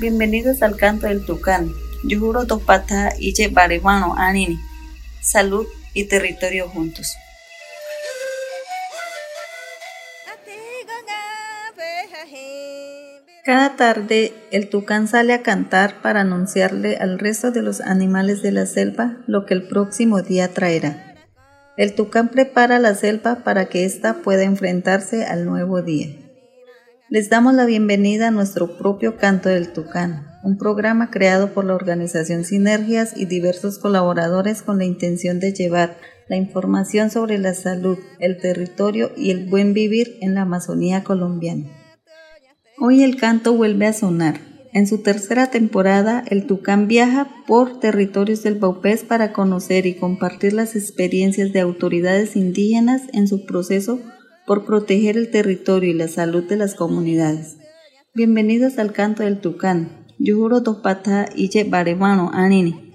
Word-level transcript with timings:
Bienvenidos 0.00 0.62
al 0.62 0.76
canto 0.76 1.08
del 1.08 1.26
tucán. 1.26 1.72
Yo 2.04 2.20
juro 2.20 2.44
dos 2.44 2.62
patas 2.62 3.16
y 3.18 3.34
baremano 3.48 4.14
anini. 4.16 4.56
Salud 5.20 5.66
y 5.92 6.04
territorio 6.04 6.68
juntos. 6.68 7.16
Cada 13.44 13.74
tarde 13.74 14.32
el 14.52 14.68
tucán 14.68 15.08
sale 15.08 15.32
a 15.32 15.42
cantar 15.42 16.00
para 16.00 16.20
anunciarle 16.20 16.96
al 16.98 17.18
resto 17.18 17.50
de 17.50 17.62
los 17.62 17.80
animales 17.80 18.40
de 18.40 18.52
la 18.52 18.66
selva 18.66 19.16
lo 19.26 19.46
que 19.46 19.54
el 19.54 19.66
próximo 19.66 20.22
día 20.22 20.54
traerá. 20.54 21.16
El 21.76 21.96
tucán 21.96 22.28
prepara 22.28 22.78
la 22.78 22.94
selva 22.94 23.42
para 23.42 23.64
que 23.64 23.84
ésta 23.84 24.22
pueda 24.22 24.44
enfrentarse 24.44 25.24
al 25.24 25.44
nuevo 25.44 25.82
día. 25.82 26.27
Les 27.10 27.30
damos 27.30 27.54
la 27.54 27.64
bienvenida 27.64 28.28
a 28.28 28.30
nuestro 28.30 28.76
propio 28.76 29.16
Canto 29.16 29.48
del 29.48 29.72
Tucán, 29.72 30.26
un 30.42 30.58
programa 30.58 31.10
creado 31.10 31.54
por 31.54 31.64
la 31.64 31.74
organización 31.74 32.44
Sinergias 32.44 33.16
y 33.16 33.24
diversos 33.24 33.78
colaboradores 33.78 34.60
con 34.60 34.76
la 34.76 34.84
intención 34.84 35.40
de 35.40 35.54
llevar 35.54 35.96
la 36.28 36.36
información 36.36 37.10
sobre 37.10 37.38
la 37.38 37.54
salud, 37.54 37.96
el 38.18 38.36
territorio 38.36 39.10
y 39.16 39.30
el 39.30 39.48
buen 39.48 39.72
vivir 39.72 40.18
en 40.20 40.34
la 40.34 40.42
Amazonía 40.42 41.02
colombiana. 41.02 41.64
Hoy 42.78 43.02
el 43.02 43.16
canto 43.16 43.54
vuelve 43.54 43.86
a 43.86 43.94
sonar. 43.94 44.40
En 44.74 44.86
su 44.86 44.98
tercera 44.98 45.50
temporada, 45.50 46.22
el 46.28 46.46
Tucán 46.46 46.88
viaja 46.88 47.26
por 47.46 47.80
territorios 47.80 48.42
del 48.42 48.56
Baupés 48.56 49.02
para 49.02 49.32
conocer 49.32 49.86
y 49.86 49.94
compartir 49.94 50.52
las 50.52 50.76
experiencias 50.76 51.54
de 51.54 51.60
autoridades 51.60 52.36
indígenas 52.36 53.00
en 53.14 53.28
su 53.28 53.46
proceso 53.46 53.98
por 54.48 54.64
proteger 54.64 55.18
el 55.18 55.30
territorio 55.30 55.90
y 55.90 55.94
la 55.94 56.08
salud 56.08 56.42
de 56.42 56.56
las 56.56 56.74
comunidades. 56.74 57.58
Bienvenidos 58.14 58.78
al 58.78 58.92
canto 58.92 59.22
del 59.22 59.40
Tucán. 59.40 60.06
Yujuro 60.18 60.62
Topata 60.62 61.28
y 61.36 61.62
Baremano 61.64 62.30
Anini. 62.32 62.94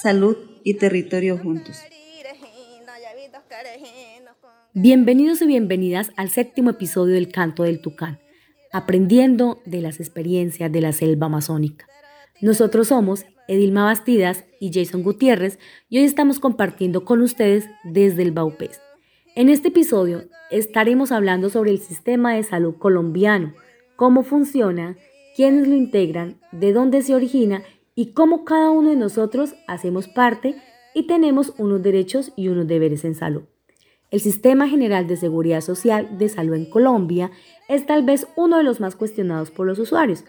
Salud 0.00 0.36
y 0.62 0.74
territorio 0.74 1.36
juntos. 1.36 1.76
Bienvenidos 4.72 5.42
y 5.42 5.46
bienvenidas 5.46 6.12
al 6.16 6.30
séptimo 6.30 6.70
episodio 6.70 7.14
del 7.14 7.30
Canto 7.30 7.64
del 7.64 7.82
Tucán 7.82 8.20
aprendiendo 8.72 9.60
de 9.66 9.82
las 9.82 10.00
experiencias 10.00 10.72
de 10.72 10.80
la 10.80 10.92
selva 10.92 11.26
amazónica. 11.26 11.86
Nosotros 12.40 12.88
somos 12.88 13.26
Edilma 13.46 13.84
Bastidas 13.84 14.44
y 14.60 14.72
Jason 14.72 15.02
Gutiérrez 15.02 15.58
y 15.88 15.98
hoy 15.98 16.04
estamos 16.04 16.40
compartiendo 16.40 17.04
con 17.04 17.20
ustedes 17.20 17.68
desde 17.84 18.22
el 18.22 18.32
Baupés. 18.32 18.81
En 19.34 19.48
este 19.48 19.68
episodio 19.68 20.24
estaremos 20.50 21.10
hablando 21.10 21.48
sobre 21.48 21.70
el 21.70 21.78
sistema 21.78 22.34
de 22.34 22.42
salud 22.42 22.74
colombiano, 22.78 23.54
cómo 23.96 24.24
funciona, 24.24 24.98
quiénes 25.34 25.66
lo 25.66 25.74
integran, 25.74 26.38
de 26.52 26.74
dónde 26.74 27.00
se 27.00 27.14
origina 27.14 27.62
y 27.94 28.12
cómo 28.12 28.44
cada 28.44 28.70
uno 28.70 28.90
de 28.90 28.96
nosotros 28.96 29.54
hacemos 29.66 30.06
parte 30.06 30.56
y 30.94 31.06
tenemos 31.06 31.54
unos 31.56 31.82
derechos 31.82 32.34
y 32.36 32.48
unos 32.48 32.66
deberes 32.66 33.06
en 33.06 33.14
salud. 33.14 33.44
El 34.10 34.20
Sistema 34.20 34.68
General 34.68 35.06
de 35.06 35.16
Seguridad 35.16 35.62
Social 35.62 36.18
de 36.18 36.28
Salud 36.28 36.54
en 36.54 36.68
Colombia 36.68 37.30
es 37.68 37.86
tal 37.86 38.04
vez 38.04 38.26
uno 38.36 38.58
de 38.58 38.64
los 38.64 38.80
más 38.80 38.96
cuestionados 38.96 39.50
por 39.50 39.66
los 39.66 39.78
usuarios. 39.78 40.24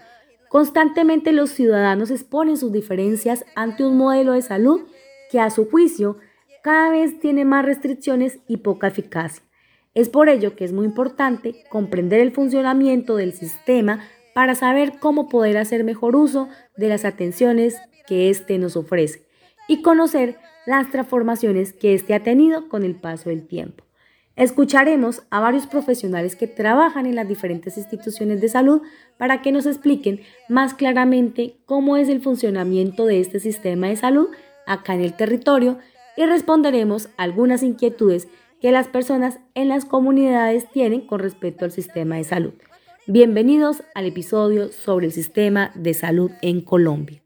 Constantemente 0.47 1.33
los 1.33 1.49
ciudadanos 1.49 2.09
exponen 2.09 2.55
sus 2.55 2.71
diferencias 2.71 3.43
ante 3.53 3.83
un 3.83 3.97
modelo 3.97 4.31
de 4.31 4.41
salud 4.41 4.79
que 5.29 5.41
a 5.41 5.49
su 5.49 5.69
juicio 5.69 6.19
cada 6.63 6.89
vez 6.89 7.19
tiene 7.19 7.43
más 7.43 7.65
restricciones 7.65 8.39
y 8.47 8.57
poca 8.57 8.87
eficacia. 8.87 9.43
Es 9.93 10.09
por 10.09 10.29
ello 10.29 10.55
que 10.55 10.63
es 10.63 10.71
muy 10.71 10.85
importante 10.85 11.55
comprender 11.69 12.21
el 12.21 12.31
funcionamiento 12.31 13.17
del 13.17 13.33
sistema 13.33 13.99
para 14.33 14.55
saber 14.55 14.93
cómo 14.99 15.27
poder 15.27 15.57
hacer 15.57 15.83
mejor 15.83 16.15
uso 16.15 16.47
de 16.77 16.87
las 16.87 17.05
atenciones 17.05 17.75
que 18.07 18.29
éste 18.29 18.57
nos 18.57 18.77
ofrece 18.77 19.27
y 19.67 19.81
conocer 19.81 20.37
las 20.65 20.89
transformaciones 20.89 21.73
que 21.73 21.93
éste 21.93 22.13
ha 22.13 22.23
tenido 22.23 22.69
con 22.69 22.83
el 22.83 22.95
paso 22.95 23.29
del 23.29 23.45
tiempo. 23.45 23.83
Escucharemos 24.37 25.23
a 25.29 25.41
varios 25.41 25.67
profesionales 25.67 26.35
que 26.35 26.47
trabajan 26.47 27.05
en 27.05 27.15
las 27.15 27.27
diferentes 27.27 27.77
instituciones 27.77 28.41
de 28.41 28.49
salud 28.49 28.81
para 29.17 29.41
que 29.41 29.51
nos 29.51 29.65
expliquen 29.65 30.21
más 30.47 30.73
claramente 30.73 31.57
cómo 31.65 31.97
es 31.97 32.07
el 32.07 32.21
funcionamiento 32.21 33.05
de 33.05 33.19
este 33.19 33.39
sistema 33.39 33.87
de 33.87 33.97
salud 33.97 34.29
acá 34.65 34.95
en 34.95 35.01
el 35.01 35.13
territorio 35.13 35.77
y 36.15 36.25
responderemos 36.25 37.09
algunas 37.17 37.63
inquietudes 37.63 38.27
que 38.61 38.71
las 38.71 38.87
personas 38.87 39.39
en 39.55 39.67
las 39.67 39.85
comunidades 39.85 40.69
tienen 40.71 41.01
con 41.01 41.19
respecto 41.19 41.65
al 41.65 41.71
sistema 41.71 42.15
de 42.15 42.23
salud. 42.23 42.53
Bienvenidos 43.07 43.83
al 43.95 44.05
episodio 44.05 44.71
sobre 44.71 45.07
el 45.07 45.11
sistema 45.11 45.71
de 45.75 45.93
salud 45.93 46.31
en 46.41 46.61
Colombia. 46.61 47.21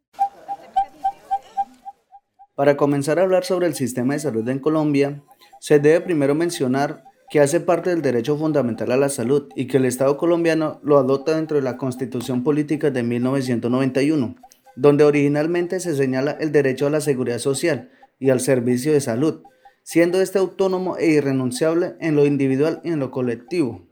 Para 2.55 2.75
comenzar 2.75 3.19
a 3.19 3.23
hablar 3.23 3.45
sobre 3.45 3.67
el 3.67 3.75
sistema 3.75 4.13
de 4.13 4.19
salud 4.19 4.47
en 4.49 4.57
Colombia, 4.57 5.21
se 5.59 5.79
debe 5.79 6.01
primero 6.01 6.33
mencionar 6.33 7.03
que 7.29 7.39
hace 7.39 7.59
parte 7.59 7.91
del 7.91 8.01
derecho 8.01 8.37
fundamental 8.37 8.91
a 8.91 8.97
la 8.97 9.09
salud 9.09 9.49
y 9.55 9.67
que 9.67 9.77
el 9.77 9.85
Estado 9.85 10.17
colombiano 10.17 10.79
lo 10.81 10.97
adopta 10.97 11.35
dentro 11.35 11.57
de 11.57 11.63
la 11.63 11.77
Constitución 11.77 12.43
Política 12.43 12.89
de 12.89 13.03
1991, 13.03 14.35
donde 14.75 15.03
originalmente 15.03 15.79
se 15.79 15.93
señala 15.93 16.31
el 16.39 16.51
derecho 16.51 16.87
a 16.87 16.89
la 16.89 17.01
seguridad 17.01 17.37
social 17.37 17.91
y 18.19 18.29
al 18.29 18.39
servicio 18.39 18.93
de 18.93 19.01
salud, 19.01 19.43
siendo 19.83 20.21
este 20.21 20.39
autónomo 20.39 20.97
e 20.97 21.07
irrenunciable 21.07 21.95
en 21.99 22.15
lo 22.15 22.25
individual 22.25 22.81
y 22.83 22.89
en 22.89 22.99
lo 22.99 23.11
colectivo. 23.11 23.87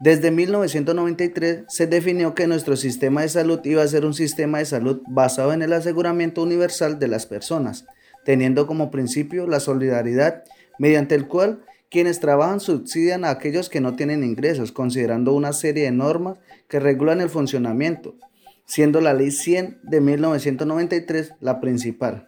Desde 0.00 0.32
1993 0.32 1.66
se 1.68 1.86
definió 1.86 2.34
que 2.34 2.48
nuestro 2.48 2.76
sistema 2.76 3.22
de 3.22 3.28
salud 3.28 3.60
iba 3.64 3.82
a 3.82 3.88
ser 3.88 4.04
un 4.04 4.14
sistema 4.14 4.58
de 4.58 4.64
salud 4.64 5.00
basado 5.06 5.52
en 5.52 5.62
el 5.62 5.72
aseguramiento 5.72 6.42
universal 6.42 6.98
de 6.98 7.06
las 7.06 7.26
personas, 7.26 7.84
teniendo 8.24 8.66
como 8.66 8.90
principio 8.90 9.46
la 9.46 9.60
solidaridad, 9.60 10.42
mediante 10.78 11.14
el 11.14 11.28
cual 11.28 11.64
quienes 11.88 12.18
trabajan 12.18 12.58
subsidian 12.58 13.24
a 13.24 13.30
aquellos 13.30 13.68
que 13.68 13.80
no 13.80 13.94
tienen 13.94 14.24
ingresos, 14.24 14.72
considerando 14.72 15.34
una 15.34 15.52
serie 15.52 15.84
de 15.84 15.92
normas 15.92 16.38
que 16.66 16.80
regulan 16.80 17.20
el 17.20 17.28
funcionamiento, 17.28 18.16
siendo 18.64 19.00
la 19.00 19.14
Ley 19.14 19.30
100 19.30 19.82
de 19.84 20.00
1993 20.00 21.34
la 21.38 21.60
principal. 21.60 22.26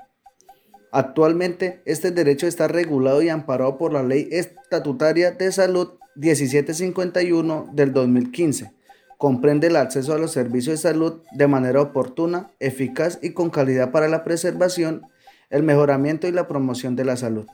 Actualmente, 0.97 1.83
este 1.87 2.13
derecho 2.13 2.47
está 2.47 2.69
regulado 2.69 3.21
y 3.21 3.29
amparado 3.29 3.79
por 3.79 3.93
la 3.93 4.05
Ley 4.05 4.29
Estatutaria 4.31 5.33
de 5.33 5.51
Salud 5.51 5.95
1751 6.15 7.71
del 7.73 7.93
2015. 7.93 8.71
Comprende 9.19 9.67
el 9.67 9.75
acceso 9.75 10.15
a 10.15 10.19
los 10.19 10.31
servicios 10.31 10.77
de 10.77 10.89
salud 10.89 11.21
de 11.33 11.49
manera 11.49 11.81
oportuna, 11.81 12.53
eficaz 12.61 13.19
y 13.23 13.31
con 13.31 13.51
calidad 13.51 13.91
para 13.91 14.07
la 14.07 14.23
preservación, 14.23 15.03
el 15.51 15.65
mejoramiento 15.65 16.29
y 16.29 16.31
la 16.31 16.47
promoción 16.47 16.95
de 16.95 17.05
la 17.05 17.17
salud. 17.17 17.47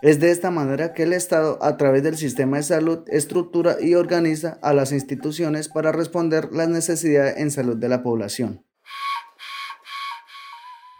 Es 0.00 0.18
de 0.18 0.30
esta 0.30 0.50
manera 0.50 0.94
que 0.94 1.02
el 1.02 1.12
Estado, 1.12 1.58
a 1.60 1.76
través 1.76 2.02
del 2.02 2.16
sistema 2.16 2.56
de 2.56 2.62
salud, 2.62 3.00
estructura 3.08 3.76
y 3.82 3.96
organiza 3.96 4.58
a 4.62 4.72
las 4.72 4.92
instituciones 4.92 5.68
para 5.68 5.92
responder 5.92 6.48
las 6.54 6.70
necesidades 6.70 7.36
en 7.36 7.50
salud 7.50 7.76
de 7.76 7.90
la 7.90 8.02
población. 8.02 8.64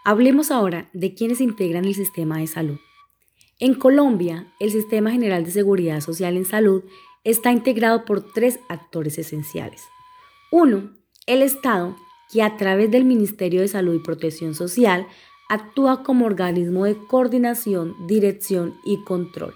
Hablemos 0.05 0.51
ahora 0.51 0.89
de 0.93 1.15
quienes 1.15 1.41
integran 1.41 1.85
el 1.85 1.95
sistema 1.95 2.39
de 2.39 2.49
salud. 2.49 2.79
En 3.61 3.75
Colombia, 3.75 4.53
el 4.59 4.73
Sistema 4.73 5.13
General 5.13 5.45
de 5.45 5.53
Seguridad 5.53 6.01
Social 6.01 6.37
en 6.37 6.45
Salud 6.45 6.83
está 7.23 7.53
integrado 7.53 8.05
por 8.05 8.33
tres 8.33 8.59
actores 8.69 9.17
esenciales. 9.19 9.85
Uno, 10.51 10.91
el 11.27 11.41
Estado, 11.41 11.95
que 12.33 12.43
a 12.43 12.57
través 12.57 12.91
del 12.91 13.05
Ministerio 13.05 13.61
de 13.61 13.69
Salud 13.69 13.95
y 13.95 14.01
Protección 14.01 14.57
Social 14.57 15.07
actúa 15.49 16.03
como 16.03 16.27
organismo 16.27 16.85
de 16.85 16.97
coordinación, 17.07 17.95
dirección 18.09 18.75
y 18.85 19.05
control. 19.05 19.55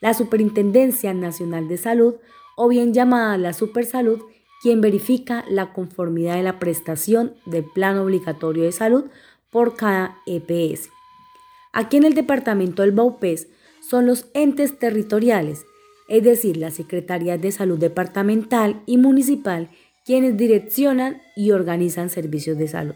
La 0.00 0.12
Superintendencia 0.12 1.14
Nacional 1.14 1.66
de 1.66 1.78
Salud, 1.78 2.16
o 2.56 2.68
bien 2.68 2.92
llamada 2.92 3.38
la 3.38 3.54
Supersalud, 3.54 4.20
quien 4.60 4.82
verifica 4.82 5.44
la 5.48 5.72
conformidad 5.72 6.34
de 6.34 6.42
la 6.42 6.58
prestación 6.58 7.34
del 7.46 7.64
plan 7.64 7.96
obligatorio 7.98 8.64
de 8.64 8.72
salud 8.72 9.04
por 9.50 9.76
cada 9.76 10.18
EPS. 10.26 10.90
Aquí 11.72 11.96
en 11.96 12.04
el 12.04 12.14
departamento 12.14 12.82
del 12.82 12.92
Baupés 12.92 13.48
son 13.80 14.06
los 14.06 14.26
entes 14.34 14.78
territoriales, 14.78 15.64
es 16.08 16.22
decir, 16.22 16.56
las 16.56 16.74
secretarías 16.74 17.40
de 17.40 17.52
salud 17.52 17.78
departamental 17.78 18.82
y 18.86 18.96
municipal, 18.98 19.70
quienes 20.04 20.36
direccionan 20.36 21.20
y 21.36 21.50
organizan 21.50 22.08
servicios 22.08 22.56
de 22.58 22.68
salud. 22.68 22.94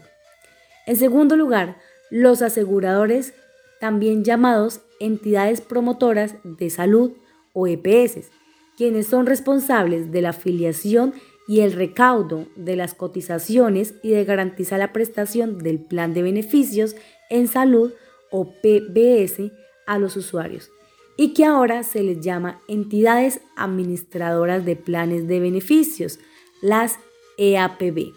En 0.85 0.95
segundo 0.95 1.37
lugar, 1.37 1.77
los 2.09 2.41
aseguradores, 2.41 3.33
también 3.79 4.23
llamados 4.23 4.81
entidades 4.99 5.61
promotoras 5.61 6.35
de 6.43 6.69
salud 6.69 7.13
o 7.53 7.67
EPS, 7.67 8.29
quienes 8.77 9.07
son 9.07 9.25
responsables 9.25 10.11
de 10.11 10.21
la 10.21 10.29
afiliación 10.29 11.13
y 11.47 11.61
el 11.61 11.73
recaudo 11.73 12.47
de 12.55 12.75
las 12.75 12.93
cotizaciones 12.93 13.95
y 14.01 14.11
de 14.11 14.25
garantizar 14.25 14.79
la 14.79 14.93
prestación 14.93 15.59
del 15.59 15.79
plan 15.79 16.13
de 16.13 16.23
beneficios 16.23 16.95
en 17.29 17.47
salud 17.47 17.93
o 18.31 18.45
PBS 18.61 19.51
a 19.85 19.99
los 19.99 20.15
usuarios 20.15 20.69
y 21.17 21.33
que 21.33 21.45
ahora 21.45 21.83
se 21.83 22.03
les 22.03 22.21
llama 22.21 22.61
entidades 22.67 23.41
administradoras 23.55 24.65
de 24.65 24.75
planes 24.75 25.27
de 25.27 25.39
beneficios, 25.39 26.19
las 26.61 26.97
EAPB. 27.37 28.13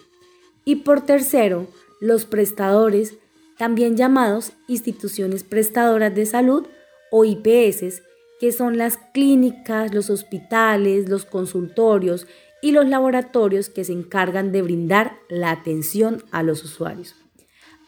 Y 0.65 0.77
por 0.77 1.01
tercero, 1.01 1.67
los 1.99 2.25
prestadores, 2.25 3.17
también 3.57 3.97
llamados 3.97 4.53
instituciones 4.67 5.43
prestadoras 5.43 6.13
de 6.13 6.25
salud 6.25 6.67
o 7.11 7.25
IPS, 7.25 8.01
que 8.39 8.51
son 8.51 8.77
las 8.77 8.97
clínicas, 9.13 9.93
los 9.93 10.09
hospitales, 10.09 11.09
los 11.09 11.25
consultorios 11.25 12.27
y 12.61 12.71
los 12.71 12.87
laboratorios 12.87 13.69
que 13.69 13.83
se 13.83 13.93
encargan 13.93 14.51
de 14.51 14.61
brindar 14.61 15.17
la 15.29 15.51
atención 15.51 16.23
a 16.31 16.43
los 16.43 16.63
usuarios. 16.63 17.15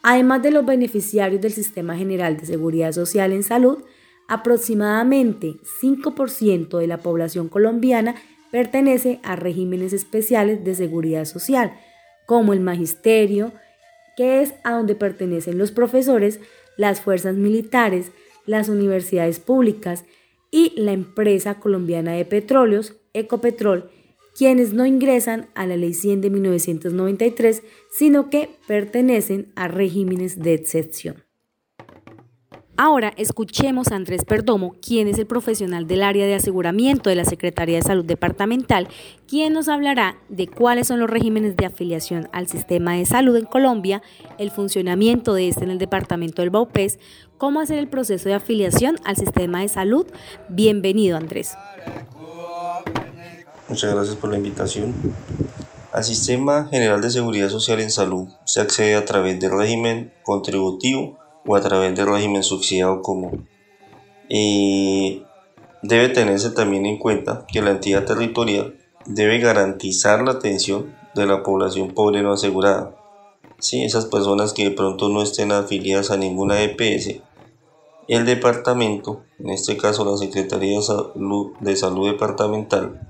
Además 0.02 0.42
de 0.42 0.50
los 0.50 0.64
beneficiarios 0.64 1.40
del 1.40 1.52
Sistema 1.52 1.96
General 1.96 2.36
de 2.36 2.46
Seguridad 2.46 2.92
Social 2.92 3.32
en 3.32 3.42
Salud, 3.42 3.82
aproximadamente 4.28 5.56
5% 5.82 6.78
de 6.78 6.86
la 6.86 6.98
población 6.98 7.48
colombiana 7.48 8.14
pertenece 8.50 9.20
a 9.22 9.36
regímenes 9.36 9.92
especiales 9.92 10.64
de 10.64 10.74
seguridad 10.74 11.24
social, 11.24 11.72
como 12.26 12.52
el 12.52 12.60
magisterio, 12.60 13.52
que 14.16 14.40
es 14.40 14.54
a 14.64 14.72
donde 14.72 14.94
pertenecen 14.94 15.58
los 15.58 15.72
profesores, 15.72 16.40
las 16.76 17.00
fuerzas 17.00 17.34
militares, 17.36 18.12
las 18.46 18.68
universidades 18.68 19.40
públicas 19.40 20.04
y 20.50 20.72
la 20.80 20.92
empresa 20.92 21.60
colombiana 21.60 22.12
de 22.12 22.24
petróleos, 22.24 22.96
Ecopetrol, 23.12 23.90
quienes 24.36 24.72
no 24.72 24.86
ingresan 24.86 25.48
a 25.54 25.66
la 25.66 25.76
Ley 25.76 25.94
100 25.94 26.20
de 26.20 26.30
1993, 26.30 27.62
sino 27.90 28.30
que 28.30 28.50
pertenecen 28.66 29.52
a 29.56 29.68
regímenes 29.68 30.38
de 30.38 30.54
excepción. 30.54 31.24
Ahora 32.82 33.12
escuchemos 33.18 33.92
a 33.92 33.96
Andrés 33.96 34.24
Perdomo, 34.24 34.74
quien 34.80 35.06
es 35.06 35.18
el 35.18 35.26
profesional 35.26 35.86
del 35.86 36.02
área 36.02 36.24
de 36.24 36.34
aseguramiento 36.34 37.10
de 37.10 37.16
la 37.16 37.26
Secretaría 37.26 37.76
de 37.76 37.82
Salud 37.82 38.06
Departamental, 38.06 38.88
quien 39.28 39.52
nos 39.52 39.68
hablará 39.68 40.16
de 40.30 40.46
cuáles 40.46 40.86
son 40.86 40.98
los 40.98 41.10
regímenes 41.10 41.58
de 41.58 41.66
afiliación 41.66 42.30
al 42.32 42.48
sistema 42.48 42.94
de 42.94 43.04
salud 43.04 43.36
en 43.36 43.44
Colombia, 43.44 44.00
el 44.38 44.50
funcionamiento 44.50 45.34
de 45.34 45.48
este 45.48 45.64
en 45.64 45.70
el 45.70 45.76
departamento 45.76 46.40
del 46.40 46.48
Baupés, 46.48 46.98
cómo 47.36 47.60
hacer 47.60 47.78
el 47.78 47.88
proceso 47.88 48.30
de 48.30 48.36
afiliación 48.36 48.96
al 49.04 49.16
sistema 49.16 49.60
de 49.60 49.68
salud. 49.68 50.06
Bienvenido, 50.48 51.18
Andrés. 51.18 51.52
Muchas 53.70 53.94
gracias 53.94 54.16
por 54.16 54.30
la 54.30 54.36
invitación. 54.36 54.92
Al 55.92 56.02
Sistema 56.02 56.66
General 56.72 57.00
de 57.00 57.08
Seguridad 57.08 57.50
Social 57.50 57.78
en 57.78 57.92
Salud 57.92 58.26
se 58.44 58.60
accede 58.60 58.96
a 58.96 59.04
través 59.04 59.38
del 59.38 59.56
régimen 59.56 60.12
contributivo 60.24 61.16
o 61.46 61.54
a 61.54 61.60
través 61.60 61.94
del 61.94 62.08
régimen 62.08 62.42
subsidiado 62.42 63.00
común. 63.00 63.48
Y 64.28 65.22
debe 65.82 66.08
tenerse 66.08 66.50
también 66.50 66.84
en 66.84 66.98
cuenta 66.98 67.46
que 67.46 67.62
la 67.62 67.70
entidad 67.70 68.04
territorial 68.04 68.74
debe 69.06 69.38
garantizar 69.38 70.24
la 70.24 70.32
atención 70.32 70.92
de 71.14 71.26
la 71.26 71.44
población 71.44 71.94
pobre 71.94 72.24
no 72.24 72.32
asegurada. 72.32 72.96
Sí, 73.60 73.84
esas 73.84 74.06
personas 74.06 74.52
que 74.52 74.64
de 74.64 74.72
pronto 74.72 75.10
no 75.10 75.22
estén 75.22 75.52
afiliadas 75.52 76.10
a 76.10 76.16
ninguna 76.16 76.60
EPS, 76.60 77.20
el 78.10 78.26
departamento, 78.26 79.22
en 79.38 79.50
este 79.50 79.76
caso 79.76 80.04
la 80.04 80.16
Secretaría 80.16 80.78
de 80.78 80.82
Salud, 80.82 81.52
de 81.60 81.76
Salud 81.76 82.10
Departamental, 82.10 83.00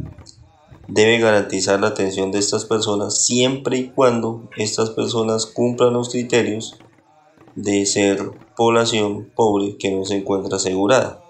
debe 0.91 1.19
garantizar 1.19 1.81
la 1.81 1.89
atención 1.89 2.33
de 2.33 2.41
estas 2.41 2.65
personas 2.65 3.25
siempre 3.25 3.79
y 3.79 3.91
cuando 3.91 4.49
estas 4.57 4.91
personas 4.91 5.47
cumplan 5.47 5.93
los 5.93 6.11
criterios 6.11 6.79
de 7.55 7.87
ser 7.87 8.33
población 8.57 9.31
pobre 9.37 9.77
que 9.77 9.93
no 9.93 10.05
se 10.05 10.17
encuentra 10.17 10.57
asegurada. 10.57 11.23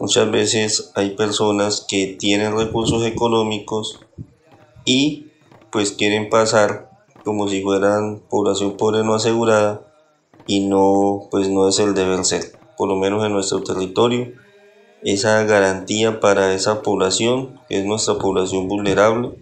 Muchas 0.00 0.30
veces 0.32 0.90
hay 0.96 1.10
personas 1.10 1.86
que 1.88 2.16
tienen 2.18 2.56
recursos 2.56 3.06
económicos 3.06 4.00
y 4.84 5.28
pues 5.70 5.92
quieren 5.92 6.28
pasar 6.28 6.90
como 7.24 7.48
si 7.48 7.62
fueran 7.62 8.20
población 8.28 8.76
pobre 8.76 9.04
no 9.04 9.14
asegurada 9.14 9.86
y 10.46 10.66
no 10.66 11.28
pues 11.30 11.48
no 11.48 11.68
es 11.68 11.78
el 11.78 11.94
deber 11.94 12.24
ser. 12.24 12.58
Por 12.76 12.88
lo 12.88 12.96
menos 12.96 13.24
en 13.24 13.32
nuestro 13.32 13.62
territorio 13.62 14.32
esa 15.04 15.44
garantía 15.44 16.18
para 16.18 16.54
esa 16.54 16.82
población, 16.82 17.60
que 17.68 17.78
es 17.78 17.84
nuestra 17.84 18.14
población 18.14 18.68
vulnerable, 18.68 19.32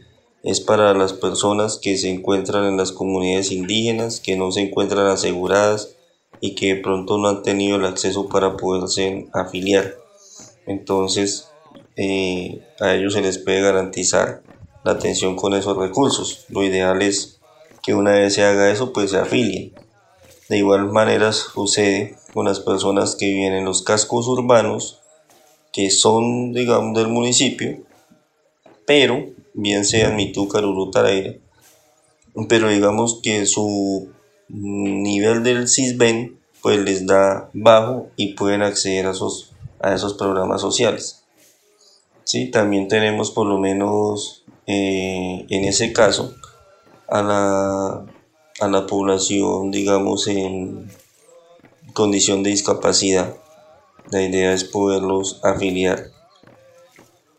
es 0.43 0.61
para 0.61 0.93
las 0.93 1.13
personas 1.13 1.79
que 1.81 1.97
se 1.97 2.11
encuentran 2.11 2.65
en 2.65 2.77
las 2.77 2.91
comunidades 2.91 3.53
indígenas, 3.53 4.21
que 4.21 4.37
no 4.37 4.51
se 4.51 4.63
encuentran 4.63 5.07
aseguradas 5.07 5.97
y 6.41 6.57
que 6.57 6.75
de 6.75 6.83
pronto 6.83 7.17
no 7.17 7.29
han 7.29 7.43
tenido 7.45 7.77
el 7.77 7.85
acceso 7.85 8.29
para 8.29 8.57
poderse 8.57 9.29
afiliar. 9.33 9.95
Entonces, 10.67 11.49
eh, 11.97 12.67
a 12.81 12.95
ellos 12.95 13.13
se 13.13 13.23
les 13.23 13.39
puede 13.39 13.61
garantizar 13.61 14.43
la 14.83 14.93
atención 14.93 15.37
con 15.37 15.55
esos 15.55 15.77
recursos. 15.77 16.45
Lo 16.49 16.65
ideal 16.65 17.03
es 17.03 17.41
que 17.85 17.95
una 17.95 18.13
vez 18.13 18.35
se 18.35 18.45
haga 18.45 18.73
eso, 18.73 18.93
pues 18.93 19.13
se 19.13 19.19
afilien. 19.19 19.73
De 20.49 20.59
igual 20.59 20.91
manera 20.91 21.33
sucede 21.33 22.17
con 22.35 22.47
las 22.47 22.59
personas 22.59 23.15
que 23.15 23.27
viven 23.27 23.53
en 23.53 23.65
los 23.65 23.83
cascos 23.83 24.27
urbanos, 24.27 25.02
que 25.73 25.91
son, 25.91 26.53
digamos, 26.53 26.97
del 26.97 27.09
municipio, 27.09 27.83
pero 28.87 29.31
bien 29.55 29.85
sea 29.85 30.09
en 30.09 30.17
Mitúcar, 30.17 30.65
Urutareira, 30.65 31.35
pero 32.49 32.69
digamos 32.69 33.21
que 33.23 33.47
su 33.47 34.11
nivel 34.49 35.43
del 35.43 35.69
CISBEN 35.69 36.39
pues 36.61 36.79
les 36.79 37.07
da 37.07 37.51
bajo 37.53 38.09
y 38.17 38.35
pueden 38.35 38.63
acceder 38.63 39.07
a 39.07 39.11
esos, 39.11 39.53
a 39.81 39.95
esos 39.95 40.15
programas 40.15 40.61
sociales. 40.61 41.25
¿Sí? 42.25 42.51
También 42.51 42.89
tenemos 42.89 43.31
por 43.31 43.47
lo 43.47 43.59
menos 43.59 44.45
eh, 44.67 45.45
en 45.49 45.65
ese 45.65 45.93
caso 45.93 46.35
a 47.09 47.21
la, 47.23 48.07
a 48.61 48.69
la 48.69 48.87
población 48.87 49.73
digamos 49.73 50.29
en 50.29 50.89
condición 51.93 52.43
de 52.43 52.51
discapacidad. 52.51 53.37
La 54.13 54.23
idea 54.23 54.53
es 54.53 54.65
poderlos 54.65 55.41
afiliar 55.43 56.11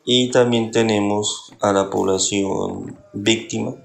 y 0.03 0.31
también 0.31 0.71
tenemos 0.71 1.53
a 1.61 1.71
la 1.71 1.91
población 1.91 2.97
víctima 3.13 3.75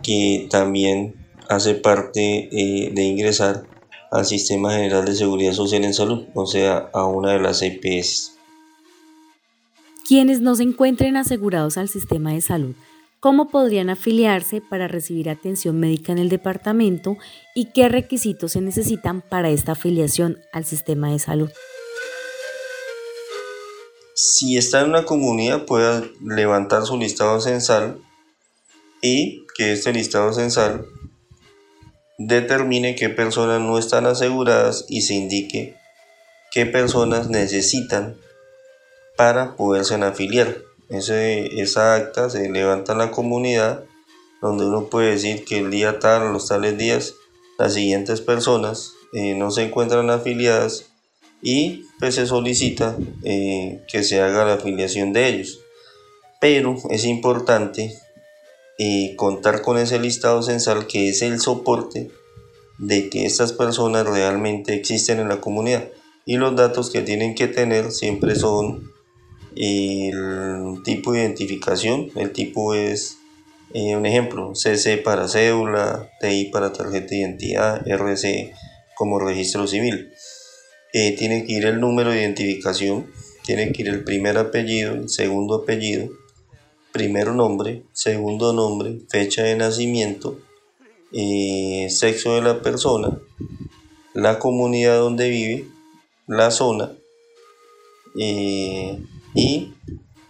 que 0.00 0.46
también 0.48 1.16
hace 1.48 1.74
parte 1.74 2.48
eh, 2.52 2.92
de 2.94 3.02
ingresar 3.02 3.64
al 4.12 4.24
Sistema 4.24 4.74
General 4.74 5.04
de 5.04 5.16
Seguridad 5.16 5.54
Social 5.54 5.82
en 5.82 5.92
Salud, 5.92 6.26
o 6.34 6.46
sea, 6.46 6.88
a 6.92 7.04
una 7.04 7.32
de 7.32 7.40
las 7.40 7.62
EPS. 7.62 8.38
Quienes 10.06 10.40
no 10.40 10.54
se 10.54 10.62
encuentren 10.62 11.16
asegurados 11.16 11.78
al 11.78 11.88
sistema 11.88 12.32
de 12.32 12.42
salud, 12.42 12.76
¿cómo 13.18 13.48
podrían 13.48 13.90
afiliarse 13.90 14.60
para 14.60 14.86
recibir 14.86 15.28
atención 15.28 15.80
médica 15.80 16.12
en 16.12 16.18
el 16.18 16.28
departamento 16.28 17.16
y 17.56 17.72
qué 17.72 17.88
requisitos 17.88 18.52
se 18.52 18.60
necesitan 18.60 19.20
para 19.20 19.50
esta 19.50 19.72
afiliación 19.72 20.38
al 20.52 20.64
sistema 20.64 21.10
de 21.10 21.18
salud? 21.18 21.50
Si 24.20 24.56
está 24.56 24.80
en 24.80 24.88
una 24.88 25.04
comunidad 25.04 25.64
puede 25.64 26.12
levantar 26.20 26.84
su 26.84 26.98
listado 26.98 27.40
censal 27.40 28.02
y 29.00 29.46
que 29.56 29.70
este 29.70 29.92
listado 29.92 30.32
censal 30.32 30.86
determine 32.18 32.96
qué 32.96 33.10
personas 33.10 33.60
no 33.60 33.78
están 33.78 34.06
aseguradas 34.06 34.86
y 34.88 35.02
se 35.02 35.14
indique 35.14 35.76
qué 36.50 36.66
personas 36.66 37.28
necesitan 37.28 38.16
para 39.16 39.54
poderse 39.54 39.94
afiliar. 39.94 40.62
Ese, 40.88 41.60
esa 41.62 41.94
acta 41.94 42.28
se 42.28 42.50
levanta 42.50 42.94
en 42.94 42.98
la 42.98 43.12
comunidad 43.12 43.84
donde 44.42 44.66
uno 44.66 44.86
puede 44.86 45.12
decir 45.12 45.44
que 45.44 45.58
el 45.58 45.70
día 45.70 46.00
tal, 46.00 46.32
los 46.32 46.48
tales 46.48 46.76
días, 46.76 47.14
las 47.56 47.74
siguientes 47.74 48.20
personas 48.20 48.94
eh, 49.12 49.36
no 49.36 49.52
se 49.52 49.62
encuentran 49.62 50.10
afiliadas 50.10 50.87
y 51.42 51.84
pues 51.98 52.16
se 52.16 52.26
solicita 52.26 52.96
eh, 53.24 53.82
que 53.88 54.02
se 54.02 54.20
haga 54.20 54.44
la 54.44 54.54
afiliación 54.54 55.12
de 55.12 55.28
ellos. 55.28 55.60
Pero 56.40 56.76
es 56.90 57.04
importante 57.04 57.94
eh, 58.78 59.14
contar 59.16 59.62
con 59.62 59.78
ese 59.78 59.98
listado 59.98 60.42
censal 60.42 60.86
que 60.86 61.08
es 61.08 61.22
el 61.22 61.40
soporte 61.40 62.10
de 62.78 63.10
que 63.10 63.26
estas 63.26 63.52
personas 63.52 64.06
realmente 64.06 64.74
existen 64.74 65.18
en 65.18 65.28
la 65.28 65.40
comunidad 65.40 65.88
y 66.24 66.36
los 66.36 66.54
datos 66.54 66.90
que 66.90 67.00
tienen 67.00 67.34
que 67.34 67.48
tener 67.48 67.90
siempre 67.90 68.36
son 68.36 68.92
el 69.56 70.82
tipo 70.84 71.12
de 71.12 71.20
identificación, 71.20 72.10
el 72.14 72.32
tipo 72.32 72.74
es 72.74 73.16
eh, 73.74 73.96
un 73.96 74.06
ejemplo, 74.06 74.52
CC 74.54 74.98
para 74.98 75.26
cédula, 75.26 76.10
TI 76.20 76.50
para 76.52 76.72
tarjeta 76.72 77.08
de 77.08 77.16
identidad, 77.16 77.88
RC 77.88 78.52
como 78.94 79.18
registro 79.18 79.66
civil. 79.66 80.12
Eh, 80.92 81.16
tiene 81.16 81.44
que 81.44 81.52
ir 81.52 81.66
el 81.66 81.80
número 81.80 82.10
de 82.10 82.20
identificación, 82.20 83.10
tiene 83.44 83.72
que 83.72 83.82
ir 83.82 83.88
el 83.88 84.04
primer 84.04 84.38
apellido, 84.38 84.94
el 84.94 85.08
segundo 85.08 85.56
apellido, 85.56 86.08
primero 86.92 87.34
nombre, 87.34 87.82
segundo 87.92 88.52
nombre, 88.52 89.00
fecha 89.08 89.42
de 89.42 89.56
nacimiento, 89.56 90.38
eh, 91.12 91.88
sexo 91.90 92.34
de 92.34 92.42
la 92.42 92.62
persona, 92.62 93.18
la 94.14 94.38
comunidad 94.38 94.98
donde 94.98 95.28
vive, 95.28 95.66
la 96.26 96.50
zona 96.50 96.92
eh, 98.18 98.98
y 99.34 99.74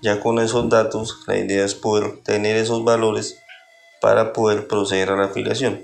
ya 0.03 0.21
con 0.21 0.38
esos 0.38 0.69
datos 0.69 1.25
la 1.27 1.38
idea 1.38 1.65
es 1.65 1.75
poder 1.75 2.23
tener 2.23 2.57
esos 2.57 2.85
valores 2.85 3.38
para 4.00 4.33
poder 4.33 4.69
proceder 4.69 5.11
a 5.11 5.17
la 5.17 5.25
afiliación. 5.25 5.83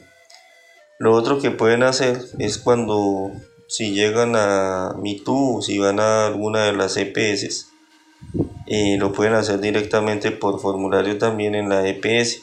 Lo 0.99 1.13
otro 1.15 1.41
que 1.41 1.51
pueden 1.51 1.83
hacer 1.83 2.21
es 2.39 2.59
cuando 2.59 3.33
si 3.67 3.93
llegan 3.93 4.35
a 4.37 4.95
MeToo, 5.01 5.63
si 5.63 5.79
van 5.79 6.01
a 6.01 6.27
alguna 6.27 6.65
de 6.65 6.73
las 6.73 6.97
EPS, 6.97 7.69
eh, 8.67 8.97
lo 8.99 9.13
pueden 9.13 9.35
hacer 9.35 9.61
directamente 9.61 10.31
por 10.31 10.61
formulario 10.61 11.19
también 11.19 11.55
en 11.55 11.69
la 11.69 11.87
EPS. 11.87 12.43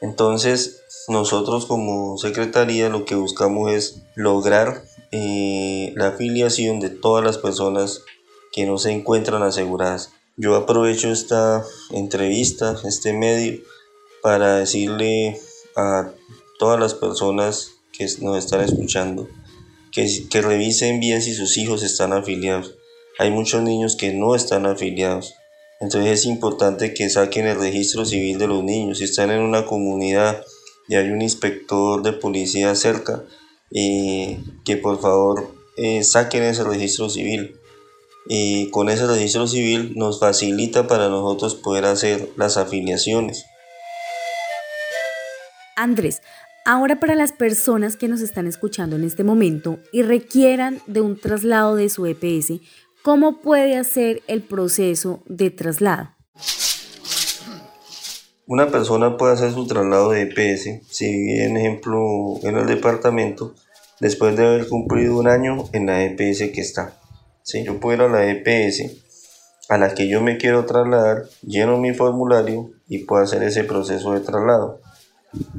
Entonces, 0.00 0.82
nosotros 1.08 1.66
como 1.66 2.18
Secretaría 2.18 2.88
lo 2.88 3.04
que 3.04 3.14
buscamos 3.14 3.72
es 3.72 4.02
lograr 4.14 4.82
eh, 5.12 5.92
la 5.96 6.08
afiliación 6.08 6.80
de 6.80 6.90
todas 6.90 7.24
las 7.24 7.38
personas 7.38 8.02
que 8.52 8.66
no 8.66 8.78
se 8.78 8.90
encuentran 8.90 9.42
aseguradas. 9.42 10.12
Yo 10.36 10.54
aprovecho 10.54 11.10
esta 11.10 11.64
entrevista, 11.90 12.76
este 12.84 13.12
medio, 13.12 13.62
para 14.22 14.56
decirle 14.56 15.40
a 15.76 16.10
todas 16.58 16.78
las 16.80 16.94
personas 16.94 17.72
que 17.92 18.06
nos 18.20 18.36
están 18.36 18.60
escuchando 18.60 19.28
que, 19.96 20.42
revisen 20.42 21.00
bien 21.00 21.22
si 21.22 21.32
sus 21.32 21.56
hijos 21.56 21.82
están 21.82 22.12
afiliados. 22.12 22.74
Hay 23.18 23.30
muchos 23.30 23.62
niños 23.62 23.96
que 23.96 24.12
no 24.12 24.34
están 24.34 24.66
afiliados. 24.66 25.34
Entonces 25.80 26.20
es 26.20 26.26
importante 26.26 26.92
que 26.92 27.08
saquen 27.08 27.46
el 27.46 27.58
registro 27.58 28.04
civil 28.04 28.38
de 28.38 28.46
los 28.46 28.62
niños. 28.62 28.98
Si 28.98 29.04
están 29.04 29.30
en 29.30 29.40
una 29.40 29.64
comunidad 29.64 30.44
y 30.88 30.96
hay 30.96 31.08
un 31.08 31.22
inspector 31.22 32.02
de 32.02 32.12
policía 32.12 32.74
cerca, 32.74 33.24
eh, 33.70 34.38
que 34.66 34.76
por 34.76 35.00
favor 35.00 35.54
eh, 35.78 36.02
saquen 36.04 36.42
ese 36.42 36.64
registro 36.64 37.08
civil. 37.08 37.58
Y 38.28 38.70
con 38.70 38.90
ese 38.90 39.06
registro 39.06 39.46
civil 39.46 39.94
nos 39.96 40.20
facilita 40.20 40.86
para 40.86 41.08
nosotros 41.08 41.54
poder 41.54 41.86
hacer 41.86 42.28
las 42.36 42.58
afiliaciones. 42.58 43.46
Andrés, 45.76 46.22
ahora 46.66 46.98
para 46.98 47.14
las 47.14 47.32
personas 47.32 47.96
que 47.96 48.08
nos 48.08 48.20
están 48.20 48.46
escuchando 48.46 48.96
en 48.96 49.04
este 49.04 49.22
momento 49.22 49.78
y 49.92 50.02
requieran 50.02 50.80
de 50.86 51.00
un 51.00 51.18
traslado 51.18 51.76
de 51.76 51.88
su 51.88 52.04
EPS, 52.06 52.60
¿cómo 53.02 53.40
puede 53.40 53.76
hacer 53.76 54.22
el 54.26 54.42
proceso 54.42 55.22
de 55.26 55.50
traslado? 55.50 56.10
Una 58.48 58.68
persona 58.68 59.16
puede 59.16 59.34
hacer 59.34 59.52
su 59.52 59.66
traslado 59.66 60.10
de 60.10 60.22
EPS, 60.22 60.86
si 60.90 61.06
vive, 61.06 61.58
ejemplo, 61.58 62.34
en 62.42 62.56
el 62.56 62.66
departamento, 62.66 63.54
después 64.00 64.36
de 64.36 64.46
haber 64.46 64.68
cumplido 64.68 65.18
un 65.18 65.28
año 65.28 65.64
en 65.72 65.86
la 65.86 66.02
EPS 66.02 66.50
que 66.52 66.60
está. 66.60 66.98
Si 67.42 67.64
yo 67.64 67.78
puedo 67.78 67.96
ir 67.96 68.02
a 68.02 68.08
la 68.08 68.28
EPS 68.28 69.04
a 69.68 69.78
la 69.78 69.94
que 69.94 70.08
yo 70.08 70.20
me 70.20 70.36
quiero 70.36 70.64
trasladar, 70.64 71.28
lleno 71.42 71.78
mi 71.78 71.92
formulario 71.92 72.70
y 72.88 73.04
puedo 73.04 73.22
hacer 73.22 73.42
ese 73.44 73.64
proceso 73.64 74.12
de 74.12 74.20
traslado. 74.20 74.80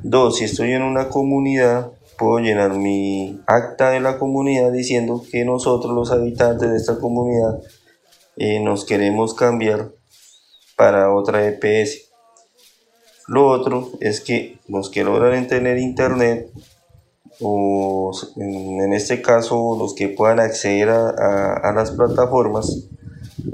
Dos, 0.04 0.38
si 0.38 0.46
estoy 0.46 0.72
en 0.72 0.84
una 0.84 1.10
comunidad, 1.10 1.92
puedo 2.18 2.40
llenar 2.40 2.74
mi 2.74 3.40
acta 3.46 3.92
de 3.92 4.00
la 4.00 4.18
comunidad 4.18 4.72
diciendo 4.72 5.24
que 5.32 5.46
nosotros 5.46 5.94
los 5.94 6.12
habitantes 6.12 6.70
de 6.70 6.78
esta 6.78 7.00
comunidad 7.00 7.62
eh, 8.38 8.60
nos 8.60 8.86
queremos 8.86 9.34
cambiar 9.34 9.92
para 10.76 11.14
otra 11.14 11.46
EPS. 11.48 12.10
Lo 13.28 13.48
otro 13.48 13.92
es 14.00 14.22
que 14.22 14.58
los 14.68 14.90
que 14.90 15.04
logran 15.04 15.48
tener 15.48 15.78
internet 15.78 16.50
o 17.42 18.12
en 18.38 18.94
este 18.94 19.22
caso 19.22 19.76
los 19.78 19.94
que 19.94 20.08
puedan 20.08 20.40
acceder 20.40 20.90
a, 20.90 21.72
las 21.76 21.92
plataformas 21.92 22.88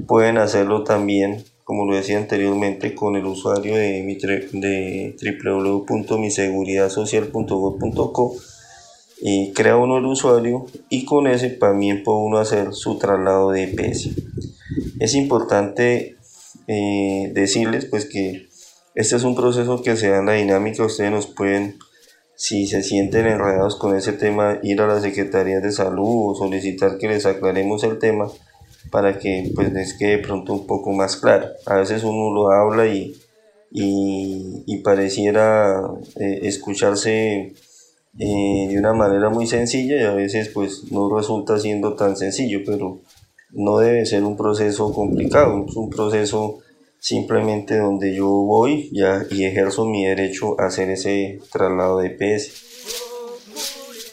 pueden 0.07 0.37
hacerlo 0.37 0.83
también 0.83 1.43
como 1.63 1.85
lo 1.85 1.95
decía 1.95 2.17
anteriormente 2.17 2.95
con 2.95 3.15
el 3.15 3.25
usuario 3.25 3.75
de, 3.75 4.01
mi 4.03 4.15
de 4.15 5.15
www.miseguridadsocial.gov.co 5.43 8.35
y 9.21 9.53
crea 9.53 9.77
uno 9.77 9.97
el 9.97 10.05
usuario 10.05 10.65
y 10.89 11.05
con 11.05 11.27
ese 11.27 11.49
también 11.49 12.03
puede 12.03 12.19
uno 12.19 12.39
hacer 12.39 12.73
su 12.73 12.97
traslado 12.97 13.51
de 13.51 13.63
EPS 13.63 14.09
es 14.99 15.15
importante 15.15 16.17
eh, 16.67 17.31
decirles 17.33 17.85
pues 17.85 18.05
que 18.05 18.49
este 18.95 19.15
es 19.15 19.23
un 19.23 19.35
proceso 19.35 19.81
que 19.81 19.95
se 19.95 20.09
da 20.09 20.19
en 20.19 20.27
la 20.27 20.33
dinámica, 20.33 20.85
ustedes 20.85 21.09
nos 21.09 21.25
pueden, 21.25 21.79
si 22.35 22.67
se 22.67 22.83
sienten 22.83 23.25
enredados 23.25 23.75
con 23.75 23.95
ese 23.95 24.13
tema, 24.13 24.59
ir 24.61 24.81
a 24.81 24.87
la 24.87 25.01
Secretaría 25.01 25.61
de 25.61 25.71
Salud 25.71 26.31
o 26.31 26.35
solicitar 26.35 26.99
que 26.99 27.07
les 27.07 27.25
aclaremos 27.25 27.83
el 27.83 27.97
tema 27.97 28.29
para 28.91 29.17
que 29.17 29.51
pues 29.55 29.71
les 29.73 29.93
quede 29.93 30.19
pronto 30.19 30.53
un 30.53 30.67
poco 30.67 30.91
más 30.91 31.17
claro. 31.17 31.47
A 31.65 31.77
veces 31.77 32.03
uno 32.03 32.33
lo 32.33 32.51
habla 32.51 32.87
y, 32.87 33.15
y, 33.71 34.77
pareciera 34.83 35.81
eh, 36.15 36.39
escucharse 36.43 37.53
eh, 38.19 38.67
de 38.69 38.77
una 38.77 38.93
manera 38.93 39.29
muy 39.29 39.47
sencilla 39.47 39.95
y 39.97 40.03
a 40.03 40.13
veces 40.13 40.49
pues 40.49 40.91
no 40.91 41.15
resulta 41.15 41.59
siendo 41.59 41.95
tan 41.95 42.15
sencillo, 42.15 42.59
pero 42.65 42.99
no 43.51 43.77
debe 43.79 44.05
ser 44.05 44.23
un 44.23 44.37
proceso 44.37 44.93
complicado, 44.93 45.65
es 45.67 45.75
un 45.75 45.89
proceso 45.89 46.59
simplemente 46.99 47.77
donde 47.77 48.15
yo 48.15 48.27
voy 48.27 48.89
ya 48.93 49.25
y 49.29 49.45
ejerzo 49.45 49.85
mi 49.85 50.05
derecho 50.05 50.59
a 50.59 50.67
hacer 50.67 50.89
ese 50.89 51.39
traslado 51.51 51.99
de 51.99 52.07
EPS. 52.07 52.72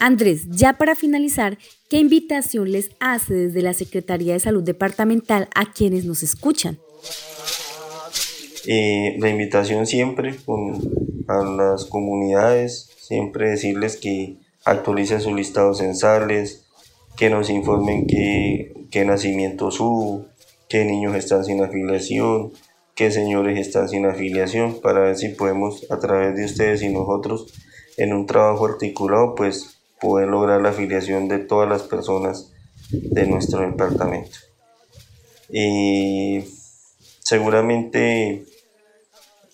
Andrés, 0.00 0.48
ya 0.48 0.78
para 0.78 0.94
finalizar, 0.94 1.58
¿qué 1.90 1.98
invitación 1.98 2.72
les 2.72 2.90
hace 3.00 3.34
desde 3.34 3.60
la 3.60 3.74
Secretaría 3.74 4.32
de 4.32 4.40
Salud 4.40 4.62
Departamental 4.62 5.48
a 5.54 5.72
quienes 5.72 6.06
nos 6.06 6.22
escuchan? 6.22 6.78
Eh, 8.66 9.16
la 9.18 9.28
invitación 9.28 9.86
siempre 9.86 10.36
a 11.28 11.44
las 11.44 11.84
comunidades, 11.84 12.88
siempre 12.98 13.50
decirles 13.50 13.98
que 13.98 14.38
actualicen 14.64 15.20
sus 15.20 15.34
listados 15.34 15.78
censales, 15.78 16.64
que 17.18 17.28
nos 17.28 17.50
informen 17.50 18.06
qué, 18.06 18.72
qué 18.90 19.04
nacimientos 19.04 19.80
hubo, 19.80 20.24
qué 20.70 20.86
niños 20.86 21.14
están 21.14 21.44
sin 21.44 21.62
afiliación, 21.62 22.52
qué 22.94 23.10
señores 23.10 23.58
están 23.58 23.86
sin 23.90 24.06
afiliación 24.06 24.80
para 24.80 25.00
ver 25.00 25.16
si 25.18 25.28
podemos 25.28 25.84
a 25.90 25.98
través 25.98 26.36
de 26.36 26.46
ustedes 26.46 26.82
y 26.82 26.88
nosotros 26.88 27.52
en 27.98 28.14
un 28.14 28.24
trabajo 28.24 28.64
articulado 28.64 29.34
pues 29.34 29.79
poder 30.00 30.28
lograr 30.28 30.60
la 30.60 30.70
afiliación 30.70 31.28
de 31.28 31.38
todas 31.38 31.68
las 31.68 31.82
personas 31.82 32.52
de 32.90 33.26
nuestro 33.26 33.60
departamento. 33.60 34.38
Y 35.48 36.44
seguramente 37.20 38.44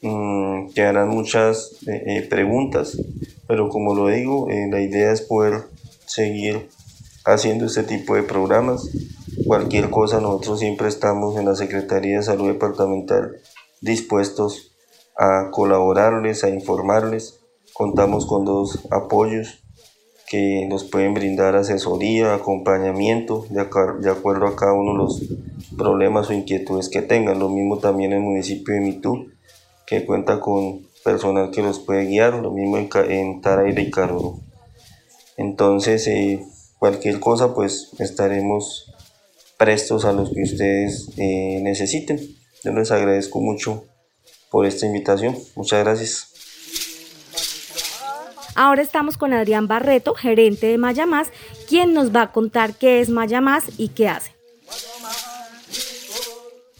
mmm, 0.02 0.68
quedarán 0.74 1.08
muchas 1.08 1.76
eh, 1.86 2.02
eh, 2.06 2.22
preguntas, 2.22 2.96
pero 3.46 3.68
como 3.68 3.94
lo 3.94 4.08
digo, 4.08 4.48
eh, 4.50 4.68
la 4.70 4.80
idea 4.80 5.12
es 5.12 5.22
poder 5.22 5.64
seguir 6.06 6.68
haciendo 7.24 7.66
este 7.66 7.82
tipo 7.82 8.14
de 8.14 8.22
programas 8.22 8.88
Cualquier 9.44 9.90
cosa, 9.90 10.20
nosotros 10.20 10.60
siempre 10.60 10.88
estamos 10.88 11.36
en 11.36 11.44
la 11.44 11.54
Secretaría 11.54 12.16
de 12.16 12.22
Salud 12.22 12.48
Departamental 12.48 13.36
dispuestos 13.80 14.72
a 15.16 15.50
colaborarles, 15.50 16.42
a 16.42 16.48
informarles. 16.48 17.40
Contamos 17.72 18.26
con 18.26 18.44
dos 18.44 18.80
apoyos 18.90 19.62
que 20.26 20.66
nos 20.68 20.84
pueden 20.84 21.14
brindar 21.14 21.54
asesoría, 21.54 22.34
acompañamiento 22.34 23.46
de, 23.50 23.60
acuerdo 23.60 24.46
a 24.46 24.56
cada 24.56 24.72
uno 24.72 24.92
de 24.92 24.98
los 24.98 25.22
problemas 25.76 26.28
o 26.28 26.32
inquietudes 26.32 26.88
que 26.88 27.02
tengan. 27.02 27.38
Lo 27.38 27.48
mismo 27.48 27.78
también 27.78 28.12
en 28.12 28.18
el 28.18 28.24
municipio 28.24 28.74
de 28.74 28.80
Mitú, 28.80 29.28
que 29.86 30.04
cuenta 30.04 30.40
con 30.40 30.86
personal 31.04 31.50
que 31.52 31.62
los 31.62 31.78
puede 31.78 32.06
guiar, 32.06 32.34
lo 32.34 32.50
mismo 32.50 32.78
en, 32.78 32.88
en 33.08 33.40
Taraira 33.40 33.80
y 33.80 33.90
Caroro. 33.90 34.40
Entonces, 35.36 36.06
eh, 36.08 36.44
cualquier 36.78 37.20
cosa, 37.20 37.54
pues 37.54 37.90
estaremos 38.00 38.92
prestos 39.56 40.04
a 40.04 40.12
los 40.12 40.30
que 40.32 40.42
ustedes 40.42 41.08
eh, 41.16 41.60
necesiten. 41.62 42.20
Yo 42.64 42.72
les 42.72 42.90
agradezco 42.90 43.40
mucho 43.40 43.84
por 44.50 44.66
esta 44.66 44.86
invitación. 44.86 45.36
Muchas 45.54 45.84
gracias. 45.84 46.35
Ahora 48.58 48.80
estamos 48.80 49.18
con 49.18 49.34
Adrián 49.34 49.68
Barreto, 49.68 50.14
gerente 50.14 50.66
de 50.66 50.78
Maya 50.78 51.04
Más, 51.04 51.30
quien 51.68 51.92
nos 51.92 52.14
va 52.14 52.22
a 52.22 52.32
contar 52.32 52.72
qué 52.72 53.00
es 53.00 53.10
Maya 53.10 53.42
Más 53.42 53.64
y 53.76 53.88
qué 53.88 54.08
hace. 54.08 54.30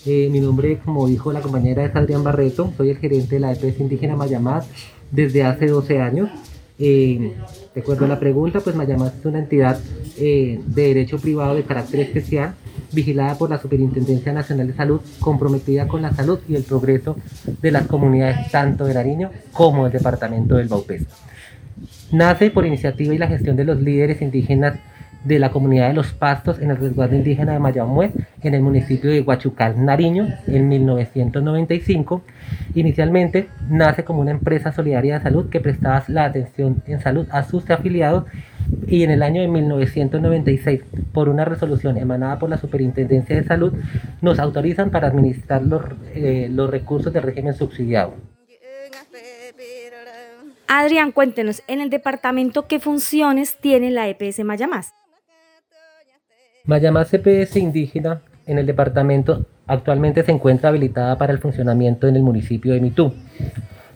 Eh, 0.06 0.30
mi 0.30 0.40
nombre, 0.40 0.78
como 0.82 1.06
dijo 1.06 1.34
la 1.34 1.42
compañera, 1.42 1.84
es 1.84 1.94
Adrián 1.94 2.24
Barreto. 2.24 2.72
Soy 2.78 2.90
el 2.90 2.96
gerente 2.96 3.34
de 3.34 3.40
la 3.40 3.52
EPS 3.52 3.80
indígena 3.80 4.16
Maya 4.16 4.40
Más 4.40 4.66
desde 5.10 5.44
hace 5.44 5.66
12 5.66 6.00
años. 6.00 6.30
Eh, 6.78 7.34
de 7.74 7.80
acuerdo 7.82 8.06
a 8.06 8.08
la 8.08 8.18
pregunta, 8.18 8.60
pues 8.60 8.74
Maya 8.74 8.96
Más 8.96 9.12
es 9.14 9.26
una 9.26 9.40
entidad 9.40 9.78
de 10.16 10.62
derecho 10.72 11.18
privado 11.18 11.56
de 11.56 11.64
carácter 11.64 12.00
especial 12.00 12.54
vigilada 12.90 13.36
por 13.36 13.50
la 13.50 13.60
Superintendencia 13.60 14.32
Nacional 14.32 14.68
de 14.68 14.72
Salud, 14.72 15.00
comprometida 15.20 15.86
con 15.86 16.00
la 16.00 16.14
salud 16.14 16.38
y 16.48 16.54
el 16.54 16.62
progreso 16.62 17.16
de 17.60 17.70
las 17.70 17.86
comunidades 17.86 18.50
tanto 18.50 18.86
de 18.86 18.94
Nariño 18.94 19.30
como 19.52 19.84
del 19.84 19.92
departamento 19.92 20.54
del 20.56 20.68
Baupés. 20.68 21.02
Nace 22.12 22.50
por 22.50 22.64
iniciativa 22.66 23.14
y 23.14 23.18
la 23.18 23.26
gestión 23.26 23.56
de 23.56 23.64
los 23.64 23.80
líderes 23.80 24.22
indígenas 24.22 24.78
de 25.24 25.40
la 25.40 25.50
comunidad 25.50 25.88
de 25.88 25.94
los 25.94 26.12
Pastos 26.12 26.60
en 26.60 26.70
el 26.70 26.76
resguardo 26.76 27.16
indígena 27.16 27.52
de 27.52 27.58
Mayamue, 27.58 28.12
en 28.42 28.54
el 28.54 28.62
municipio 28.62 29.10
de 29.10 29.22
Huachucal, 29.22 29.84
Nariño, 29.84 30.28
en 30.46 30.68
1995. 30.68 32.22
Inicialmente 32.76 33.48
nace 33.68 34.04
como 34.04 34.20
una 34.20 34.30
empresa 34.30 34.70
solidaria 34.70 35.18
de 35.18 35.24
salud 35.24 35.50
que 35.50 35.60
prestaba 35.60 36.04
la 36.06 36.26
atención 36.26 36.80
en 36.86 37.00
salud 37.00 37.26
a 37.30 37.42
sus 37.42 37.68
afiliados 37.70 38.24
y 38.86 39.02
en 39.02 39.10
el 39.10 39.22
año 39.24 39.42
de 39.42 39.48
1996, 39.48 40.82
por 41.12 41.28
una 41.28 41.44
resolución 41.44 41.96
emanada 41.98 42.38
por 42.38 42.48
la 42.48 42.58
Superintendencia 42.58 43.34
de 43.34 43.44
Salud, 43.44 43.72
nos 44.22 44.38
autorizan 44.38 44.90
para 44.90 45.08
administrar 45.08 45.62
los, 45.62 45.82
eh, 46.14 46.48
los 46.52 46.70
recursos 46.70 47.12
del 47.12 47.24
régimen 47.24 47.54
subsidiado. 47.54 48.14
Adrián, 50.68 51.12
cuéntenos, 51.12 51.62
en 51.68 51.80
el 51.80 51.90
departamento, 51.90 52.66
¿qué 52.66 52.80
funciones 52.80 53.56
tiene 53.60 53.90
la 53.90 54.08
EPS 54.08 54.44
Mayamás? 54.44 54.92
Mayamás 56.64 57.14
EPS 57.14 57.56
indígena 57.56 58.22
en 58.46 58.58
el 58.58 58.66
departamento 58.66 59.46
actualmente 59.66 60.22
se 60.22 60.32
encuentra 60.32 60.70
habilitada 60.70 61.18
para 61.18 61.32
el 61.32 61.38
funcionamiento 61.38 62.06
en 62.06 62.16
el 62.16 62.22
municipio 62.22 62.72
de 62.72 62.80
Mitú, 62.80 63.12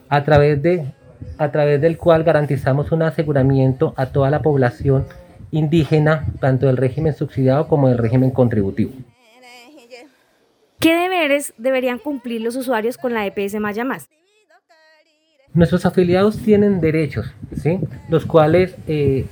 a 0.08 0.24
través, 0.24 0.62
de, 0.62 0.92
a 1.38 1.50
través 1.50 1.80
del 1.80 1.96
cual 1.96 2.24
garantizamos 2.24 2.92
un 2.92 3.02
aseguramiento 3.02 3.94
a 3.96 4.06
toda 4.06 4.30
la 4.30 4.42
población 4.42 5.06
indígena, 5.52 6.26
tanto 6.40 6.66
del 6.66 6.76
régimen 6.76 7.14
subsidiado 7.14 7.68
como 7.68 7.88
del 7.88 7.98
régimen 7.98 8.30
contributivo. 8.30 8.92
¿Qué 10.78 10.94
deberes 10.94 11.52
deberían 11.58 11.98
cumplir 11.98 12.40
los 12.40 12.56
usuarios 12.56 12.96
con 12.96 13.12
la 13.12 13.26
EPS 13.26 13.60
Mayamás? 13.60 14.08
Nuestros 15.52 15.84
afiliados 15.84 16.38
tienen 16.38 16.80
derechos, 16.80 17.34
¿sí? 17.60 17.80
los 18.08 18.24
cuales 18.24 18.76
eh, 18.86 19.26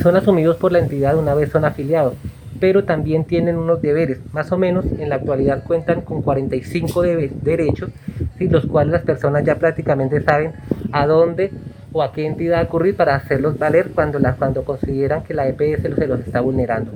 son 0.00 0.14
asumidos 0.14 0.56
por 0.56 0.70
la 0.70 0.78
entidad 0.78 1.18
una 1.18 1.34
vez 1.34 1.50
son 1.50 1.64
afiliados, 1.64 2.14
pero 2.60 2.84
también 2.84 3.24
tienen 3.24 3.56
unos 3.56 3.82
deberes. 3.82 4.20
Más 4.32 4.52
o 4.52 4.58
menos 4.58 4.84
en 5.00 5.08
la 5.08 5.16
actualidad 5.16 5.64
cuentan 5.64 6.02
con 6.02 6.22
45 6.22 7.02
derechos, 7.02 7.90
¿sí? 8.38 8.48
los 8.48 8.66
cuales 8.66 8.92
las 8.92 9.02
personas 9.02 9.44
ya 9.44 9.56
prácticamente 9.56 10.22
saben 10.22 10.52
a 10.92 11.08
dónde 11.08 11.50
o 11.90 12.04
a 12.04 12.12
qué 12.12 12.24
entidad 12.24 12.60
acudir 12.60 12.94
para 12.94 13.16
hacerlos 13.16 13.58
valer 13.58 13.90
cuando, 13.92 14.20
cuando 14.38 14.64
consideran 14.64 15.24
que 15.24 15.34
la 15.34 15.48
EPS 15.48 15.96
se 15.96 16.06
los 16.06 16.20
está 16.20 16.40
vulnerando. 16.40 16.92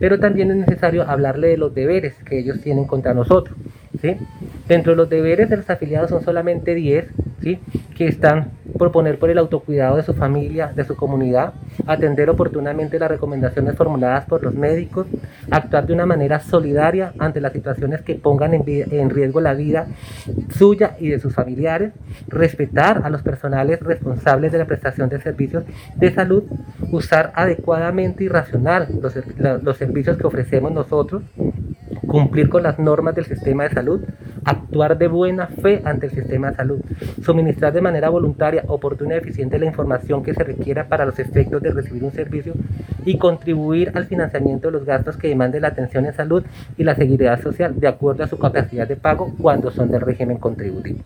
Pero 0.00 0.18
también 0.18 0.50
es 0.50 0.56
necesario 0.56 1.08
hablarle 1.08 1.46
de 1.48 1.56
los 1.56 1.72
deberes 1.72 2.14
que 2.24 2.40
ellos 2.40 2.60
tienen 2.62 2.86
contra 2.86 3.14
nosotros. 3.14 3.56
Dentro 4.68 4.92
de 4.92 4.96
los 4.96 5.08
deberes 5.08 5.50
de 5.50 5.58
los 5.58 5.68
afiliados 5.68 6.10
son 6.10 6.22
solamente 6.22 6.74
10 6.74 7.06
que 7.96 8.06
están 8.06 8.52
por 8.78 8.92
poner 8.92 9.18
por 9.18 9.30
el 9.30 9.38
autocuidado 9.38 9.96
de 9.96 10.02
su 10.02 10.14
familia, 10.14 10.72
de 10.74 10.84
su 10.84 10.96
comunidad, 10.96 11.54
atender 11.86 12.30
oportunamente 12.30 12.98
las 12.98 13.10
recomendaciones 13.10 13.76
formuladas 13.76 14.26
por 14.26 14.42
los 14.42 14.54
médicos, 14.54 15.06
actuar 15.50 15.86
de 15.86 15.92
una 15.92 16.06
manera 16.06 16.40
solidaria 16.40 17.12
ante 17.18 17.40
las 17.40 17.52
situaciones 17.52 18.02
que 18.02 18.14
pongan 18.14 18.54
en, 18.54 19.10
riesgo 19.10 19.40
la 19.40 19.54
vida 19.54 19.86
suya 20.56 20.96
y 20.98 21.08
de 21.08 21.18
sus 21.18 21.34
familiares, 21.34 21.92
respetar 22.28 23.02
a 23.04 23.10
los 23.10 23.22
personales 23.22 23.80
responsables 23.80 24.52
de 24.52 24.58
la 24.58 24.66
prestación 24.66 25.08
de 25.08 25.20
servicios 25.20 25.64
de 25.96 26.12
salud, 26.12 26.44
usar 26.92 27.32
adecuadamente 27.34 28.24
y 28.24 28.28
racional 28.28 28.88
los 29.62 29.76
servicios 29.76 30.16
que 30.16 30.26
ofrecemos 30.26 30.72
nosotros, 30.72 31.22
cumplir 32.10 32.48
con 32.48 32.64
las 32.64 32.76
normas 32.80 33.14
del 33.14 33.24
sistema 33.24 33.62
de 33.62 33.70
salud, 33.70 34.00
actuar 34.44 34.98
de 34.98 35.06
buena 35.06 35.46
fe 35.46 35.80
ante 35.84 36.06
el 36.06 36.12
sistema 36.12 36.50
de 36.50 36.56
salud, 36.56 36.80
suministrar 37.22 37.72
de 37.72 37.80
manera 37.80 38.08
voluntaria, 38.08 38.64
oportuna 38.66 39.14
y 39.14 39.18
eficiente 39.18 39.60
la 39.60 39.66
información 39.66 40.24
que 40.24 40.34
se 40.34 40.42
requiera 40.42 40.88
para 40.88 41.06
los 41.06 41.20
efectos 41.20 41.62
de 41.62 41.70
recibir 41.70 42.02
un 42.02 42.12
servicio 42.12 42.54
y 43.04 43.16
contribuir 43.16 43.92
al 43.94 44.06
financiamiento 44.06 44.68
de 44.68 44.72
los 44.72 44.84
gastos 44.84 45.16
que 45.16 45.28
demande 45.28 45.60
la 45.60 45.68
atención 45.68 46.04
en 46.04 46.12
salud 46.12 46.42
y 46.76 46.82
la 46.82 46.96
seguridad 46.96 47.40
social 47.40 47.78
de 47.78 47.86
acuerdo 47.86 48.24
a 48.24 48.28
su 48.28 48.38
capacidad 48.38 48.88
de 48.88 48.96
pago 48.96 49.32
cuando 49.40 49.70
son 49.70 49.88
del 49.92 50.00
régimen 50.00 50.38
contributivo. 50.38 50.98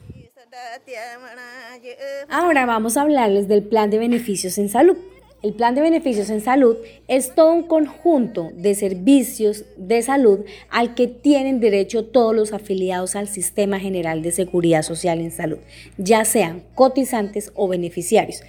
Ahora 2.30 2.64
vamos 2.64 2.96
a 2.96 3.02
hablarles 3.02 3.46
del 3.46 3.62
plan 3.62 3.90
de 3.90 3.98
beneficios 3.98 4.56
en 4.56 4.70
salud. 4.70 4.96
El 5.44 5.52
plan 5.52 5.74
de 5.74 5.82
beneficios 5.82 6.30
en 6.30 6.40
salud 6.40 6.78
es 7.06 7.34
todo 7.34 7.52
un 7.52 7.64
conjunto 7.64 8.50
de 8.54 8.74
servicios 8.74 9.66
de 9.76 10.00
salud 10.00 10.40
al 10.70 10.94
que 10.94 11.06
tienen 11.06 11.60
derecho 11.60 12.06
todos 12.06 12.34
los 12.34 12.54
afiliados 12.54 13.14
al 13.14 13.28
Sistema 13.28 13.78
General 13.78 14.22
de 14.22 14.32
Seguridad 14.32 14.80
Social 14.80 15.20
en 15.20 15.30
Salud, 15.30 15.58
ya 15.98 16.24
sean 16.24 16.62
cotizantes 16.74 17.52
o 17.56 17.68
beneficiarios. 17.68 18.40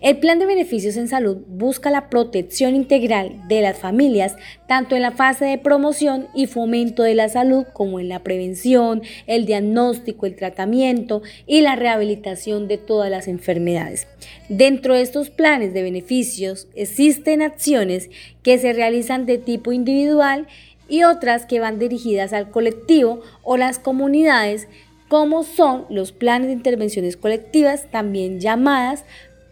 El 0.00 0.18
plan 0.18 0.38
de 0.38 0.46
beneficios 0.46 0.96
en 0.96 1.08
salud 1.08 1.38
busca 1.48 1.90
la 1.90 2.08
protección 2.08 2.76
integral 2.76 3.48
de 3.48 3.60
las 3.60 3.76
familias, 3.76 4.36
tanto 4.68 4.94
en 4.94 5.02
la 5.02 5.10
fase 5.10 5.46
de 5.46 5.58
promoción 5.58 6.28
y 6.36 6.46
fomento 6.46 7.02
de 7.02 7.16
la 7.16 7.28
salud 7.28 7.64
como 7.72 7.98
en 7.98 8.08
la 8.08 8.22
prevención, 8.22 9.02
el 9.26 9.44
diagnóstico, 9.44 10.26
el 10.26 10.36
tratamiento 10.36 11.22
y 11.48 11.62
la 11.62 11.74
rehabilitación 11.74 12.68
de 12.68 12.78
todas 12.78 13.10
las 13.10 13.26
enfermedades. 13.26 14.06
Dentro 14.48 14.94
de 14.94 15.02
estos 15.02 15.30
planes 15.30 15.74
de 15.74 15.82
beneficios 15.82 16.43
existen 16.74 17.42
acciones 17.42 18.10
que 18.42 18.58
se 18.58 18.72
realizan 18.72 19.26
de 19.26 19.38
tipo 19.38 19.72
individual 19.72 20.46
y 20.88 21.04
otras 21.04 21.46
que 21.46 21.60
van 21.60 21.78
dirigidas 21.78 22.32
al 22.32 22.50
colectivo 22.50 23.22
o 23.42 23.56
las 23.56 23.78
comunidades, 23.78 24.68
como 25.08 25.44
son 25.44 25.86
los 25.90 26.12
planes 26.12 26.48
de 26.48 26.54
intervenciones 26.54 27.16
colectivas, 27.16 27.90
también 27.90 28.40
llamadas 28.40 29.04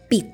PIT. 0.09 0.27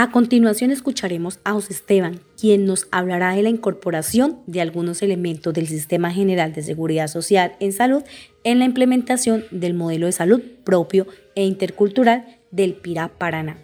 A 0.00 0.12
continuación 0.12 0.70
escucharemos 0.70 1.40
a 1.42 1.54
José 1.54 1.72
Esteban, 1.72 2.20
quien 2.40 2.66
nos 2.66 2.86
hablará 2.92 3.34
de 3.34 3.42
la 3.42 3.48
incorporación 3.48 4.38
de 4.46 4.60
algunos 4.60 5.02
elementos 5.02 5.52
del 5.52 5.66
Sistema 5.66 6.12
General 6.12 6.52
de 6.52 6.62
Seguridad 6.62 7.08
Social 7.08 7.56
en 7.58 7.72
Salud 7.72 8.04
en 8.44 8.60
la 8.60 8.64
implementación 8.64 9.44
del 9.50 9.74
modelo 9.74 10.06
de 10.06 10.12
salud 10.12 10.40
propio 10.62 11.08
e 11.34 11.44
intercultural 11.44 12.38
del 12.52 12.74
PIRA 12.74 13.08
Paraná. 13.08 13.58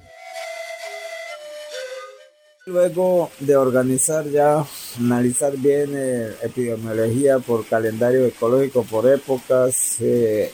Luego 2.67 3.31
de 3.41 3.57
organizar 3.57 4.27
ya, 4.31 4.65
analizar 4.99 5.55
bien 5.55 5.91
eh, 5.95 6.35
epidemiología 6.41 7.39
por 7.39 7.67
calendario 7.67 8.25
ecológico, 8.25 8.85
por 8.85 9.07
épocas, 9.07 10.01
eh, 10.01 10.51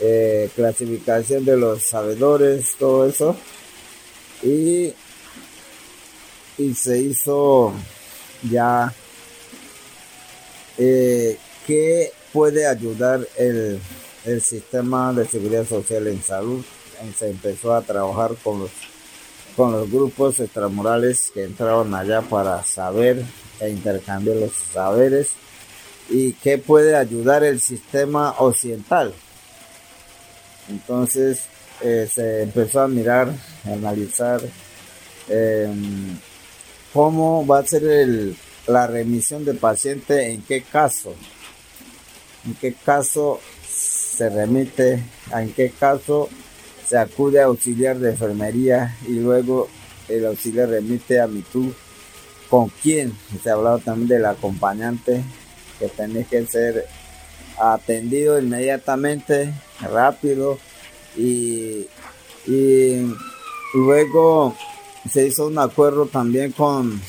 eh, 0.00 0.48
clasificación 0.56 1.44
de 1.44 1.58
los 1.58 1.82
sabedores, 1.82 2.74
todo 2.78 3.06
eso, 3.06 3.36
y 4.42 4.94
y 6.56 6.74
se 6.74 6.98
hizo 6.98 7.74
ya 8.50 8.94
que 10.78 12.12
puede 12.32 12.66
ayudar 12.66 13.28
el, 13.36 13.78
sistema 14.40 15.12
de 15.12 15.26
seguridad 15.26 15.66
social 15.66 16.06
en 16.06 16.22
salud. 16.22 16.64
Se 17.18 17.28
empezó 17.28 17.74
a 17.74 17.82
trabajar 17.82 18.36
con 18.42 18.60
los, 18.60 18.70
con 19.56 19.72
los 19.72 19.90
grupos 19.90 20.40
extramurales 20.40 21.30
que 21.32 21.44
entraron 21.44 21.94
allá 21.94 22.22
para 22.22 22.62
saber 22.64 23.24
e 23.60 23.70
intercambiar 23.70 24.36
los 24.36 24.52
saberes 24.52 25.30
y 26.08 26.32
qué 26.32 26.58
puede 26.58 26.96
ayudar 26.96 27.44
el 27.44 27.60
sistema 27.60 28.34
occidental. 28.38 29.14
Entonces 30.68 31.44
eh, 31.80 32.08
se 32.12 32.42
empezó 32.42 32.80
a 32.80 32.88
mirar, 32.88 33.32
a 33.66 33.72
analizar 33.72 34.40
em, 35.28 36.16
cómo 36.92 37.46
va 37.46 37.60
a 37.60 37.66
ser 37.66 38.34
la 38.66 38.86
remisión 38.86 39.44
del 39.44 39.58
paciente, 39.58 40.32
en 40.32 40.42
qué 40.42 40.62
caso, 40.62 41.14
en 42.46 42.54
qué 42.54 42.74
caso 42.74 43.40
se 43.68 44.28
remite, 44.28 45.02
en 45.34 45.52
qué 45.52 45.70
caso 45.70 46.28
se 46.86 46.98
acude 46.98 47.40
a 47.40 47.46
auxiliar 47.46 47.98
de 47.98 48.10
enfermería 48.10 48.96
y 49.06 49.14
luego 49.14 49.68
el 50.08 50.26
auxiliar 50.26 50.68
remite 50.68 51.20
a 51.20 51.26
MITU. 51.26 51.72
¿Con 52.50 52.68
quién? 52.82 53.16
Se 53.42 53.50
ha 53.50 53.54
hablado 53.54 53.78
también 53.78 54.08
del 54.08 54.26
acompañante 54.26 55.22
que 55.78 55.88
tiene 55.88 56.24
que 56.24 56.46
ser 56.46 56.86
atendido 57.58 58.38
inmediatamente, 58.38 59.52
rápido 59.80 60.58
y, 61.16 61.86
y 62.46 63.14
luego 63.74 64.54
se 65.10 65.26
hizo 65.26 65.46
un 65.46 65.58
acuerdo 65.58 66.06
también 66.06 66.52
con 66.52 67.00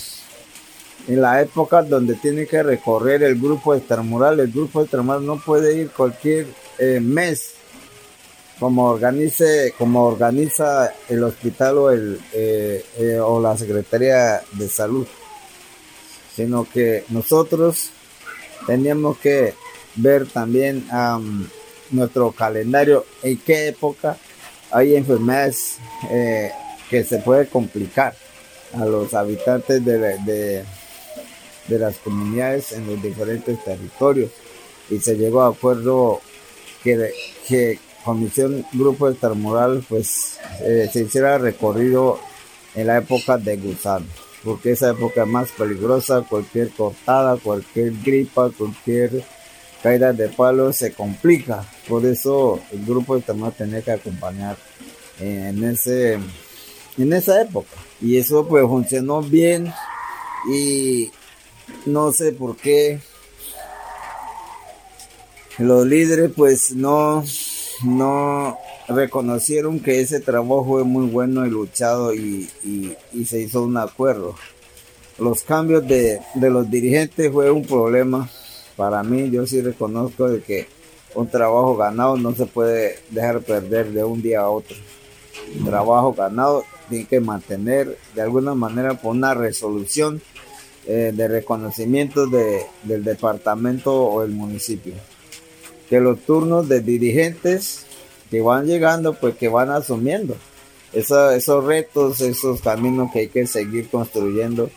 en 1.08 1.22
la 1.22 1.42
época 1.42 1.82
donde 1.84 2.16
tiene 2.16 2.48
que 2.48 2.64
recorrer 2.64 3.24
el 3.24 3.40
grupo 3.40 3.76
extramural, 3.76 4.40
el 4.40 4.52
grupo 4.52 4.82
extramural 4.82 5.26
no 5.26 5.38
puede 5.38 5.78
ir 5.78 5.90
cualquier 5.90 6.48
eh, 6.80 7.00
mes 7.02 7.56
como 8.60 8.88
organice, 8.90 9.74
como 9.78 10.06
organiza 10.06 10.94
el 11.10 11.24
hospital 11.24 11.78
o 11.78 11.92
el 11.92 12.20
eh, 12.34 12.86
eh, 12.98 13.20
o 13.20 13.42
la 13.42 13.58
Secretaría 13.58 14.42
de 14.54 14.70
Salud, 14.70 15.08
sino 16.36 16.68
que 16.70 17.06
nosotros 17.10 17.90
teníamos 18.66 19.18
que 19.18 19.54
ver 19.96 20.28
también 20.28 20.88
nuestro 21.92 22.32
calendario 22.32 23.06
en 23.22 23.38
qué 23.40 23.68
época 23.68 24.18
hay 24.72 24.96
enfermedades 24.96 25.78
que 26.90 27.04
se 27.04 27.20
puede 27.20 27.48
complicar. 27.48 28.16
a 28.74 28.86
los 28.86 29.14
habitantes 29.14 29.84
de, 29.86 30.66
de, 31.68 31.80
las 31.80 31.98
comunidades 31.98 32.72
en 32.72 32.88
los 32.88 33.02
diferentes 33.02 33.64
territorios 33.64 34.32
y 34.90 35.00
se 35.00 35.16
llegó 35.16 35.42
a 35.42 35.50
acuerdo 35.50 36.22
que 36.84 37.80
Comisión 38.04 38.66
Grupo 38.74 39.10
Extramural 39.10 39.84
pues 39.88 40.40
eh, 40.62 40.90
se 40.92 41.04
hiciera 41.04 41.38
recorrido 41.38 42.20
en 42.76 42.88
la 42.88 42.98
época 42.98 43.38
de 43.38 43.58
gusano, 43.58 44.06
porque 44.44 44.72
esa 44.72 44.92
época 44.92 45.26
más 45.26 45.52
peligrosa, 45.52 46.22
cualquier 46.22 46.70
cortada, 46.72 47.38
cualquier 47.38 47.94
gripa, 48.04 48.50
cualquier 48.50 49.24
caída 49.82 50.14
de 50.14 50.30
palo 50.30 50.74
se 50.74 50.94
complica, 50.94 51.64
por 51.88 52.06
eso 52.06 52.60
el 52.72 52.86
grupo 52.86 53.16
Extramural 53.16 53.54
tenía 53.54 53.82
que 53.82 53.92
acompañar 53.92 54.58
en 55.20 55.64
ese 55.64 56.20
en 56.98 57.14
esa 57.14 57.42
época. 57.42 57.76
Y 58.02 58.18
eso 58.18 58.48
pues 58.48 58.64
funcionó 58.66 59.22
bien 59.22 59.72
y 60.52 61.12
no 61.86 62.12
sé 62.12 62.34
por 62.34 62.58
qué 62.58 63.00
los 65.58 65.86
líderes 65.86 66.32
pues 66.36 66.72
no 66.72 67.24
no 67.84 68.58
reconocieron 68.88 69.80
que 69.80 70.02
ese 70.02 70.20
trabajo 70.20 70.66
fue 70.66 70.84
muy 70.84 71.08
bueno 71.08 71.46
y 71.46 71.50
luchado 71.50 72.14
y, 72.14 72.50
se 73.26 73.42
hizo 73.42 73.64
un 73.64 73.78
acuerdo. 73.78 74.36
Los 75.20 75.44
cambios 75.44 75.88
de, 75.88 76.22
los 76.36 76.70
dirigentes 76.70 77.32
fue 77.32 77.52
un 77.52 77.66
problema 77.66 78.30
para 78.76 79.04
mí. 79.04 79.30
Yo 79.30 79.46
sí 79.46 79.62
reconozco 79.62 80.30
de 80.30 80.42
que 80.42 80.68
un 81.16 81.28
trabajo 81.28 81.76
ganado 81.78 82.18
no 82.18 82.34
se 82.36 82.46
puede 82.46 83.00
dejar 83.10 83.42
perder 83.42 83.92
de 83.92 84.04
un 84.04 84.22
día 84.22 84.42
a 84.42 84.50
otro. 84.50 84.76
trabajo 85.66 86.14
ganado 86.14 86.64
tiene 86.90 87.06
que 87.06 87.20
mantener 87.20 87.98
de 88.16 88.22
alguna 88.22 88.56
manera 88.56 88.96
por 88.96 89.12
una 89.12 89.34
resolución 89.34 90.22
eh, 90.86 91.12
de 91.14 91.28
reconocimiento 91.28 92.28
del 92.28 93.04
departamento 93.04 93.94
o 93.94 94.24
el 94.24 94.32
municipio 94.32 94.94
que 95.90 96.00
los 96.00 96.20
turnos 96.22 96.70
de 96.70 96.82
dirigentes 96.82 97.86
que 98.30 98.42
van 98.42 98.66
llegando, 98.66 99.14
pues 99.14 99.36
que 99.36 99.48
van 99.48 99.70
asumiendo 99.70 100.36
esos 100.94 101.64
retos, 101.64 102.22
esos 102.22 102.62
caminos 102.62 103.12
que 103.12 103.20
hay 103.20 103.28
que 103.28 103.48
seguir 103.48 103.90
construyendo, 103.90 104.70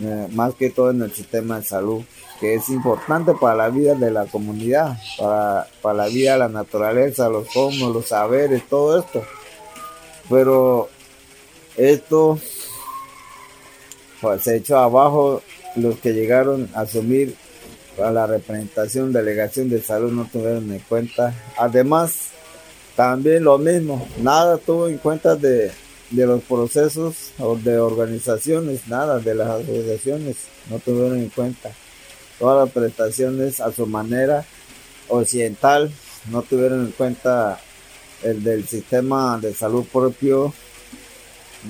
eh, 0.00 0.28
más 0.32 0.54
que 0.54 0.70
todo 0.70 0.90
en 0.90 1.02
el 1.02 1.12
sistema 1.12 1.58
de 1.58 1.64
salud, 1.64 2.02
que 2.40 2.54
es 2.54 2.68
importante 2.68 3.32
para 3.34 3.56
la 3.56 3.68
vida 3.70 3.94
de 3.94 4.10
la 4.10 4.26
comunidad, 4.26 4.96
para, 5.18 5.66
para 5.82 5.94
la 5.94 6.06
vida 6.06 6.34
de 6.34 6.38
la 6.38 6.48
naturaleza, 6.48 7.28
los 7.28 7.48
cosmos, 7.48 7.92
los 7.92 8.06
saberes, 8.06 8.62
todo 8.68 8.98
esto. 9.00 9.24
Pero 10.28 10.88
esto 11.76 12.38
pues, 14.20 14.42
se 14.42 14.56
echó 14.56 14.78
abajo 14.78 15.42
los 15.76 15.98
que 15.98 16.12
llegaron 16.12 16.68
a 16.74 16.82
asumir 16.82 17.36
a 18.02 18.10
la 18.10 18.26
representación, 18.26 19.12
delegación 19.12 19.68
de 19.68 19.80
salud 19.80 20.12
no 20.12 20.28
tuvieron 20.30 20.70
en 20.72 20.80
cuenta. 20.80 21.34
Además, 21.58 22.30
también 22.96 23.44
lo 23.44 23.58
mismo, 23.58 24.08
nada 24.18 24.58
tuvo 24.58 24.88
en 24.88 24.98
cuenta 24.98 25.36
de, 25.36 25.70
los 26.10 26.42
procesos 26.44 27.32
o 27.38 27.56
de 27.56 27.78
organizaciones, 27.78 28.88
nada 28.88 29.18
de 29.18 29.34
las 29.34 29.48
asociaciones 29.48 30.36
no 30.70 30.78
tuvieron 30.78 31.18
en 31.18 31.28
cuenta. 31.28 31.70
Todas 32.38 32.66
las 32.66 32.74
prestaciones 32.74 33.60
a 33.60 33.72
su 33.72 33.86
manera 33.86 34.44
occidental 35.08 35.90
no 36.30 36.42
tuvieron 36.42 36.86
en 36.86 36.92
cuenta 36.92 37.60
el 38.22 38.42
del 38.42 38.66
sistema 38.66 39.38
de 39.40 39.52
salud 39.52 39.84
propio, 39.92 40.54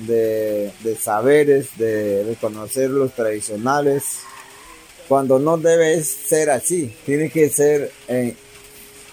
de, 0.05 0.71
de 0.81 0.95
saberes, 0.95 1.77
de 1.77 2.23
reconocer 2.27 2.89
los 2.89 3.13
tradicionales, 3.13 4.19
cuando 5.07 5.39
no 5.39 5.57
debe 5.57 6.03
ser 6.03 6.49
así. 6.49 6.93
Tiene 7.05 7.29
que 7.29 7.49
ser, 7.49 7.91
eh, 8.07 8.35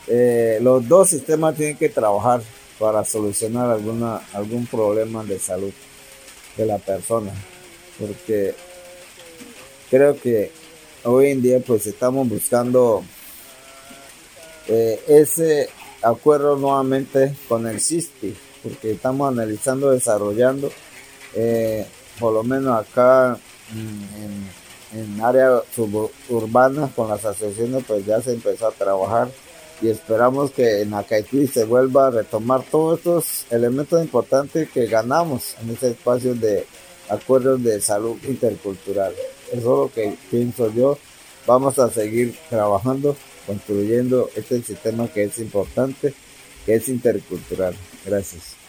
eh, 0.08 0.58
los 0.60 0.86
dos 0.88 1.10
sistemas 1.10 1.56
tienen 1.56 1.76
que 1.76 1.88
trabajar 1.88 2.42
para 2.78 3.04
solucionar 3.04 3.70
alguna, 3.70 4.20
algún 4.32 4.66
problema 4.66 5.24
de 5.24 5.38
salud 5.38 5.72
de 6.56 6.66
la 6.66 6.78
persona. 6.78 7.32
Porque 7.98 8.54
creo 9.90 10.18
que 10.18 10.50
hoy 11.04 11.30
en 11.30 11.42
día 11.42 11.60
pues 11.60 11.86
estamos 11.86 12.28
buscando 12.28 13.04
eh, 14.66 15.00
ese 15.06 15.68
acuerdo 16.02 16.56
nuevamente 16.56 17.36
con 17.48 17.66
el 17.66 17.80
SISTI, 17.80 18.36
porque 18.62 18.92
estamos 18.92 19.28
analizando, 19.28 19.90
desarrollando, 19.90 20.72
por 22.18 22.32
lo 22.32 22.42
menos 22.42 22.80
acá 22.80 23.38
en 23.72 24.63
en 24.94 25.20
áreas 25.20 25.62
suburbanas 25.74 26.90
con 26.94 27.08
las 27.08 27.24
asociaciones 27.24 27.84
pues 27.86 28.06
ya 28.06 28.20
se 28.20 28.32
empezó 28.32 28.68
a 28.68 28.72
trabajar 28.72 29.28
y 29.82 29.88
esperamos 29.88 30.52
que 30.52 30.82
en 30.82 30.94
Acaití 30.94 31.46
se 31.46 31.64
vuelva 31.64 32.06
a 32.06 32.10
retomar 32.10 32.62
todos 32.70 32.98
estos 32.98 33.46
elementos 33.50 34.00
importantes 34.02 34.70
que 34.70 34.86
ganamos 34.86 35.56
en 35.62 35.70
este 35.70 35.90
espacio 35.90 36.34
de 36.34 36.66
acuerdos 37.08 37.62
de 37.62 37.80
salud 37.80 38.16
intercultural. 38.26 39.12
Eso 39.48 39.56
es 39.58 39.64
lo 39.64 39.90
que 39.92 40.16
pienso 40.30 40.72
yo. 40.72 40.96
Vamos 41.46 41.78
a 41.78 41.90
seguir 41.90 42.34
trabajando, 42.48 43.16
construyendo 43.46 44.30
este 44.34 44.62
sistema 44.62 45.08
que 45.08 45.24
es 45.24 45.38
importante, 45.38 46.14
que 46.64 46.76
es 46.76 46.88
intercultural. 46.88 47.74
Gracias. 48.06 48.63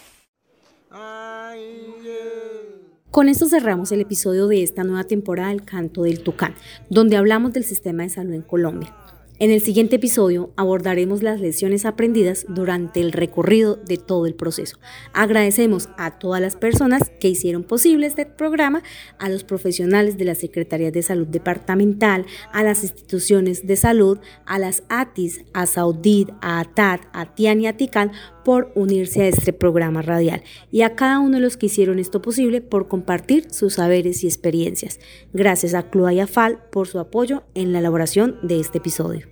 Con 3.16 3.30
esto 3.30 3.48
cerramos 3.48 3.92
el 3.92 4.02
episodio 4.02 4.46
de 4.46 4.62
esta 4.62 4.84
nueva 4.84 5.04
temporada 5.04 5.48
del 5.48 5.64
Canto 5.64 6.02
del 6.02 6.20
Tucán, 6.20 6.54
donde 6.90 7.16
hablamos 7.16 7.54
del 7.54 7.64
sistema 7.64 8.02
de 8.02 8.10
salud 8.10 8.34
en 8.34 8.42
Colombia. 8.42 8.94
En 9.38 9.50
el 9.50 9.62
siguiente 9.62 9.96
episodio 9.96 10.50
abordaremos 10.56 11.22
las 11.22 11.40
lecciones 11.40 11.86
aprendidas 11.86 12.44
durante 12.46 13.00
el 13.00 13.12
recorrido 13.12 13.76
de 13.76 13.96
todo 13.96 14.26
el 14.26 14.34
proceso. 14.34 14.78
Agradecemos 15.14 15.88
a 15.96 16.18
todas 16.18 16.42
las 16.42 16.56
personas 16.56 17.10
que 17.18 17.28
hicieron 17.28 17.62
posible 17.62 18.06
este 18.06 18.26
programa, 18.26 18.82
a 19.18 19.30
los 19.30 19.44
profesionales 19.44 20.18
de 20.18 20.26
la 20.26 20.34
Secretaría 20.34 20.90
de 20.90 21.02
Salud 21.02 21.26
Departamental, 21.26 22.26
a 22.52 22.62
las 22.62 22.82
instituciones 22.82 23.66
de 23.66 23.76
salud, 23.76 24.18
a 24.44 24.58
las 24.58 24.82
ATIS, 24.90 25.42
a 25.54 25.64
Saudid, 25.64 26.28
a 26.42 26.60
ATAT, 26.60 27.00
a 27.14 27.34
TIAN 27.34 27.62
y 27.62 27.66
a 27.66 27.76
TICAN 27.78 28.12
por 28.46 28.70
unirse 28.76 29.22
a 29.22 29.26
este 29.26 29.52
programa 29.52 30.02
radial 30.02 30.44
y 30.70 30.82
a 30.82 30.94
cada 30.94 31.18
uno 31.18 31.38
de 31.38 31.40
los 31.40 31.56
que 31.56 31.66
hicieron 31.66 31.98
esto 31.98 32.22
posible 32.22 32.60
por 32.60 32.86
compartir 32.86 33.50
sus 33.50 33.74
saberes 33.74 34.22
y 34.22 34.28
experiencias. 34.28 35.00
Gracias 35.32 35.74
a 35.74 35.90
Clua 35.90 36.12
y 36.12 36.20
a 36.20 36.28
FAL 36.28 36.60
por 36.70 36.86
su 36.86 37.00
apoyo 37.00 37.42
en 37.56 37.72
la 37.72 37.80
elaboración 37.80 38.38
de 38.42 38.60
este 38.60 38.78
episodio. 38.78 39.26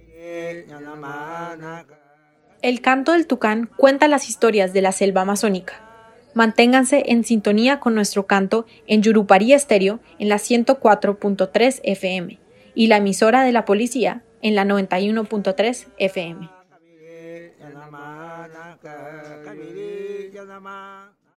El 2.60 2.80
canto 2.80 3.12
del 3.12 3.28
tucán 3.28 3.70
cuenta 3.76 4.08
las 4.08 4.28
historias 4.28 4.72
de 4.72 4.82
la 4.82 4.90
selva 4.90 5.20
amazónica. 5.20 5.74
Manténganse 6.34 7.04
en 7.06 7.22
sintonía 7.22 7.78
con 7.78 7.94
nuestro 7.94 8.26
canto 8.26 8.66
en 8.88 9.02
Yurupari 9.02 9.52
Estéreo 9.52 10.00
en 10.18 10.28
la 10.28 10.38
104.3 10.38 11.82
FM 11.84 12.40
y 12.74 12.88
la 12.88 12.96
emisora 12.96 13.44
de 13.44 13.52
la 13.52 13.64
policía 13.64 14.24
en 14.42 14.56
la 14.56 14.64
91.3 14.64 15.86
FM. 15.98 16.53
Janama 17.64 18.44
Naka 18.52 18.94
Kaviri 19.44 20.28
Janama 20.34 21.08